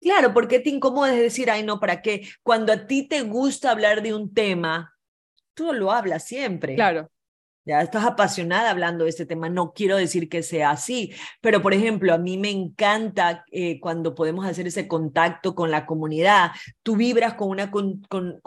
[0.01, 1.13] Claro, ¿por qué te incomoda?
[1.13, 2.27] Es decir, ay, no, ¿para qué?
[2.41, 4.95] Cuando a ti te gusta hablar de un tema,
[5.53, 6.75] tú lo hablas siempre.
[6.75, 7.09] Claro.
[7.69, 9.47] Ya estás apasionada hablando de este tema.
[9.47, 14.15] No quiero decir que sea así, pero por ejemplo, a mí me encanta eh, cuando
[14.15, 16.49] podemos hacer ese contacto con la comunidad.
[16.81, 18.01] Tú vibras con una con,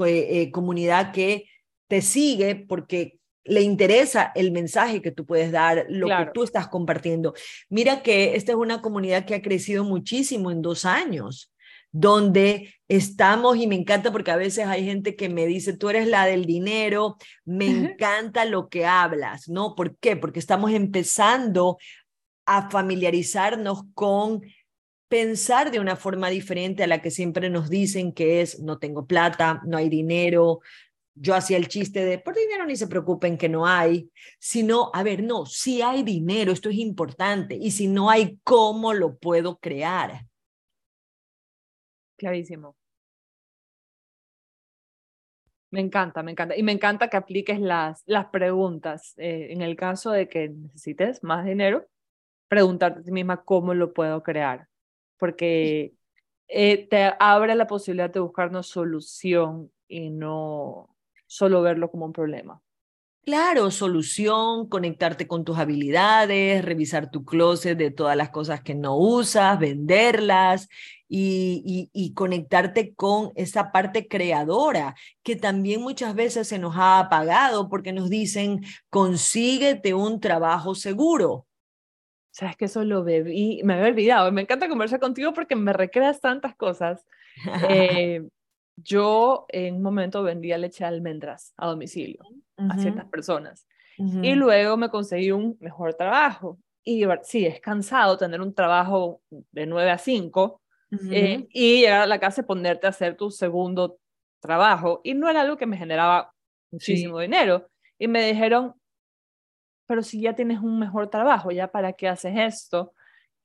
[0.04, 1.44] eh, comunidad que
[1.86, 6.66] te sigue porque le interesa el mensaje que tú puedes dar, lo que tú estás
[6.66, 7.32] compartiendo.
[7.68, 11.51] Mira que esta es una comunidad que ha crecido muchísimo en dos años
[11.92, 16.08] donde estamos y me encanta porque a veces hay gente que me dice, tú eres
[16.08, 19.74] la del dinero, me encanta lo que hablas, ¿no?
[19.74, 20.16] ¿Por qué?
[20.16, 21.78] Porque estamos empezando
[22.46, 24.42] a familiarizarnos con
[25.08, 29.06] pensar de una forma diferente a la que siempre nos dicen que es, no tengo
[29.06, 30.60] plata, no hay dinero.
[31.14, 35.02] Yo hacía el chiste de, por dinero ni se preocupen que no hay, sino, a
[35.02, 39.58] ver, no, si hay dinero, esto es importante, y si no hay, ¿cómo lo puedo
[39.58, 40.24] crear?
[42.22, 42.76] Clarísimo.
[45.72, 46.56] Me encanta, me encanta.
[46.56, 49.14] Y me encanta que apliques las, las preguntas.
[49.16, 51.88] Eh, en el caso de que necesites más dinero,
[52.46, 54.68] preguntarte a ti misma cómo lo puedo crear.
[55.18, 55.94] Porque
[56.46, 60.94] eh, te abre la posibilidad de buscar una solución y no
[61.26, 62.62] solo verlo como un problema.
[63.24, 68.96] Claro, solución, conectarte con tus habilidades, revisar tu closet de todas las cosas que no
[68.96, 70.68] usas, venderlas
[71.14, 77.68] y, y, conectarte con esa parte creadora que también muchas veces se nos ha apagado
[77.68, 81.46] porque nos dicen, consíguete un trabajo seguro.
[82.30, 84.32] Sabes que eso lo bebí, me había olvidado.
[84.32, 87.04] Me encanta conversar contigo porque me recreas tantas cosas.
[87.68, 88.26] Eh,
[88.76, 92.24] yo en un momento vendía leche de almendras a domicilio
[92.56, 93.66] a ciertas personas.
[93.98, 96.58] Y luego me conseguí un mejor trabajo.
[96.82, 100.61] Y sí, es cansado tener un trabajo de 9 a 5
[101.10, 103.98] eh, y llegar a la casa y ponerte a hacer tu segundo
[104.40, 105.00] trabajo.
[105.04, 106.32] Y no era algo que me generaba
[106.70, 107.68] muchísimo dinero.
[107.98, 108.74] Y me dijeron,
[109.86, 112.94] pero si ya tienes un mejor trabajo, ¿ya para qué haces esto?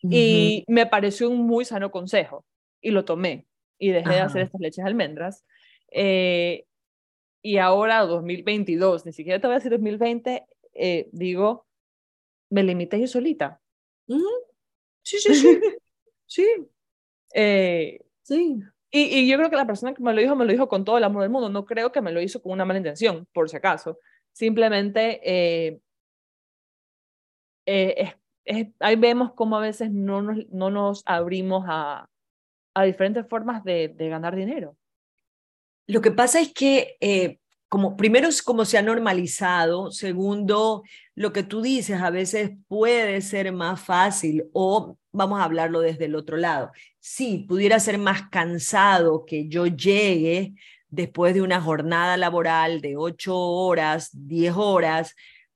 [0.01, 2.45] Y me pareció un muy sano consejo
[2.81, 3.47] y lo tomé
[3.79, 5.45] y dejé de hacer estas leches de almendras.
[5.91, 6.65] Eh,
[7.41, 11.65] y ahora 2022, ni siquiera te voy a decir 2020, eh, digo,
[12.49, 13.61] me limité yo solita.
[15.03, 15.59] Sí, sí, sí.
[16.25, 16.45] sí.
[17.33, 18.59] Eh, sí.
[18.91, 20.85] Y, y, yo creo que la persona que me lo dijo, me lo dijo con
[20.85, 21.49] todo el amor del mundo.
[21.49, 23.99] No creo que me lo hizo con una mala intención, por si acaso.
[24.31, 25.79] Simplemente eh,
[27.65, 28.13] eh,
[28.79, 32.09] ahí vemos cómo a veces no nos, no nos abrimos a,
[32.73, 34.77] a diferentes formas de, de ganar dinero.
[35.87, 40.83] Lo que pasa es que, como, primero es como se ha normalizado, segundo,
[41.15, 46.05] lo que tú dices a veces puede ser más fácil o vamos a hablarlo desde
[46.05, 46.71] el otro lado.
[46.99, 50.53] Sí, pudiera ser más cansado que yo llegue
[50.89, 55.15] después de una jornada laboral de ocho horas, diez horas,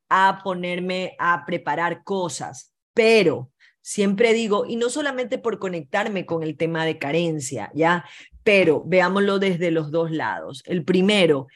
[0.10, 3.50] a ponerme a preparar cosas, pero
[3.80, 8.04] siempre digo, y no solamente por conectarme con el tema de carencia, ¿ya?
[8.44, 10.64] pero veámoslo desde los dos lados.
[10.66, 11.48] El primero,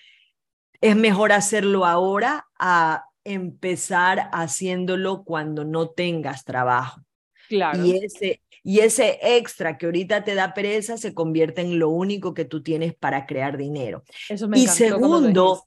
[0.81, 7.01] es mejor hacerlo ahora a empezar haciéndolo cuando no tengas trabajo.
[7.47, 7.85] Claro.
[7.85, 12.33] Y ese, y ese extra que ahorita te da pereza se convierte en lo único
[12.33, 14.03] que tú tienes para crear dinero.
[14.29, 15.65] Eso me y segundo,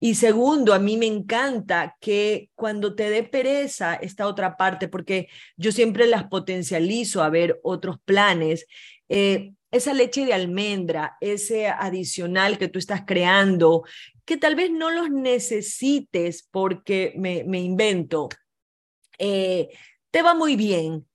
[0.00, 5.28] y segundo, a mí me encanta que cuando te dé pereza esta otra parte, porque
[5.56, 8.66] yo siempre las potencializo a ver otros planes,
[9.08, 13.84] eh, esa leche de almendra, ese adicional que tú estás creando,
[14.24, 18.28] que tal vez no los necesites porque me, me invento,
[19.18, 19.68] eh,
[20.10, 21.06] te va muy bien.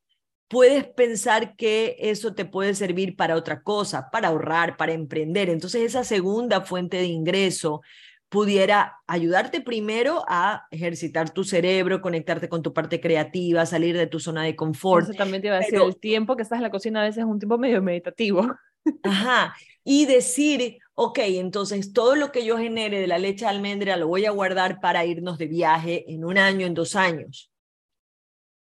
[0.53, 5.49] Puedes pensar que eso te puede servir para otra cosa, para ahorrar, para emprender.
[5.49, 7.81] Entonces esa segunda fuente de ingreso
[8.29, 14.19] pudiera ayudarte primero a ejercitar tu cerebro, conectarte con tu parte creativa, salir de tu
[14.19, 15.09] zona de confort.
[15.09, 17.23] Eso también te iba a decir, el tiempo que estás en la cocina a veces
[17.23, 18.47] es un tiempo medio meditativo.
[19.01, 23.97] Ajá, y decir, ok, entonces todo lo que yo genere de la leche de almendra
[23.97, 27.52] lo voy a guardar para irnos de viaje en un año, en dos años.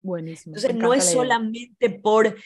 [0.02, 0.56] Buenísimo.
[0.56, 2.36] Entonces no es solamente por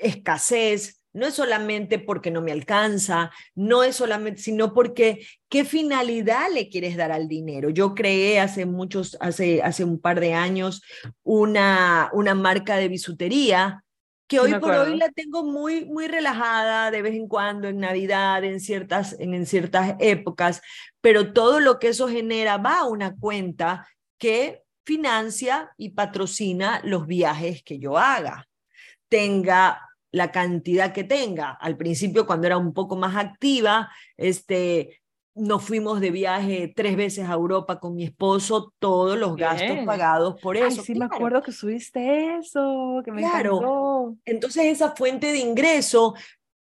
[0.00, 6.46] escasez, no es solamente porque no me alcanza, no es solamente, sino porque qué finalidad
[6.52, 7.70] le quieres dar al dinero.
[7.70, 10.82] Yo creé hace muchos, hace, hace un par de años
[11.22, 13.84] una, una marca de bisutería
[14.28, 18.44] que hoy por hoy la tengo muy, muy relajada de vez en cuando, en Navidad,
[18.44, 20.60] en ciertas, en, en ciertas épocas,
[21.00, 27.06] pero todo lo que eso genera va a una cuenta que financia y patrocina los
[27.06, 28.48] viajes que yo haga
[29.10, 31.50] tenga la cantidad que tenga.
[31.50, 35.02] Al principio, cuando era un poco más activa, este,
[35.34, 40.40] nos fuimos de viaje tres veces a Europa con mi esposo, todos los gastos pagados
[40.40, 40.82] por eso.
[40.82, 44.16] sí, me acuerdo que subiste eso, que me claro.
[44.24, 46.14] Entonces esa fuente de ingreso,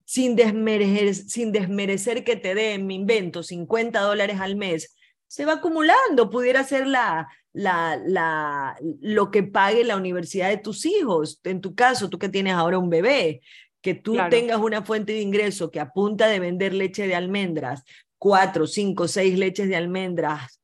[0.04, 4.96] sin desmerecer, sin desmerecer que te den, me invento, 50 dólares al mes,
[5.28, 10.84] se va acumulando, pudiera ser la, la, la, lo que pague la universidad de tus
[10.84, 11.40] hijos.
[11.42, 13.40] En tu caso, tú que tienes ahora un bebé,
[13.80, 17.82] que tú tengas una fuente de ingreso que apunta de vender leche de almendras,
[18.18, 20.60] cuatro, cinco, seis leches de almendras,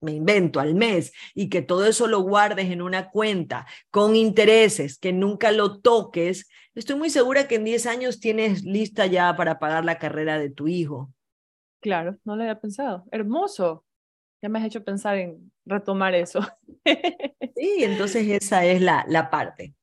[0.00, 4.98] me invento, al mes, y que todo eso lo guardes en una cuenta con intereses,
[4.98, 9.58] que nunca lo toques, estoy muy segura que en 10 años tienes lista ya para
[9.58, 11.12] pagar la carrera de tu hijo.
[11.82, 13.04] Claro, no lo había pensado.
[13.10, 13.84] Hermoso.
[14.42, 16.40] Ya me has hecho pensar en retomar eso.
[17.56, 19.74] sí, entonces esa es la, la parte.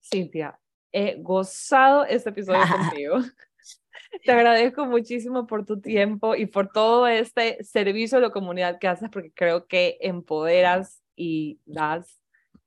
[0.00, 0.58] Cintia,
[0.92, 3.16] he gozado este episodio contigo.
[4.24, 8.88] Te agradezco muchísimo por tu tiempo y por todo este servicio a la comunidad que
[8.88, 12.20] haces, porque creo que empoderas y das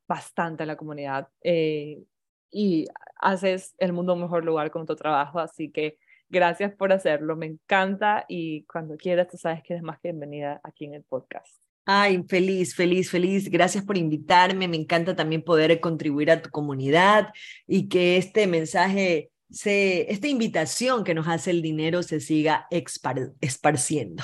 [0.07, 2.03] bastante a la comunidad eh,
[2.51, 5.39] y haces el mundo un mejor lugar con tu trabajo.
[5.39, 5.97] Así que
[6.29, 10.59] gracias por hacerlo, me encanta y cuando quieras, tú sabes que eres más que bienvenida
[10.63, 11.68] aquí en el podcast.
[11.91, 13.49] Ay, feliz, feliz, feliz.
[13.49, 14.67] Gracias por invitarme.
[14.67, 17.33] Me encanta también poder contribuir a tu comunidad
[17.65, 24.23] y que este mensaje se, esta invitación que nos hace el dinero se siga esparciendo.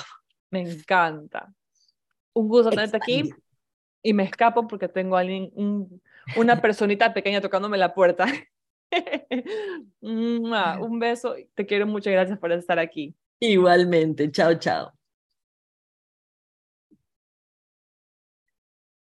[0.52, 1.52] Me encanta.
[2.34, 3.30] Un gusto tenerte aquí
[4.00, 5.50] y me escapo porque tengo a alguien,
[6.36, 8.26] una personita pequeña tocándome la puerta.
[10.00, 13.12] un beso, te quiero muchas gracias por estar aquí.
[13.40, 14.95] Igualmente, chao, chao.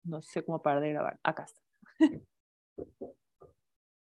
[0.05, 1.19] No sé cómo parar de grabar.
[1.23, 1.63] Acá está.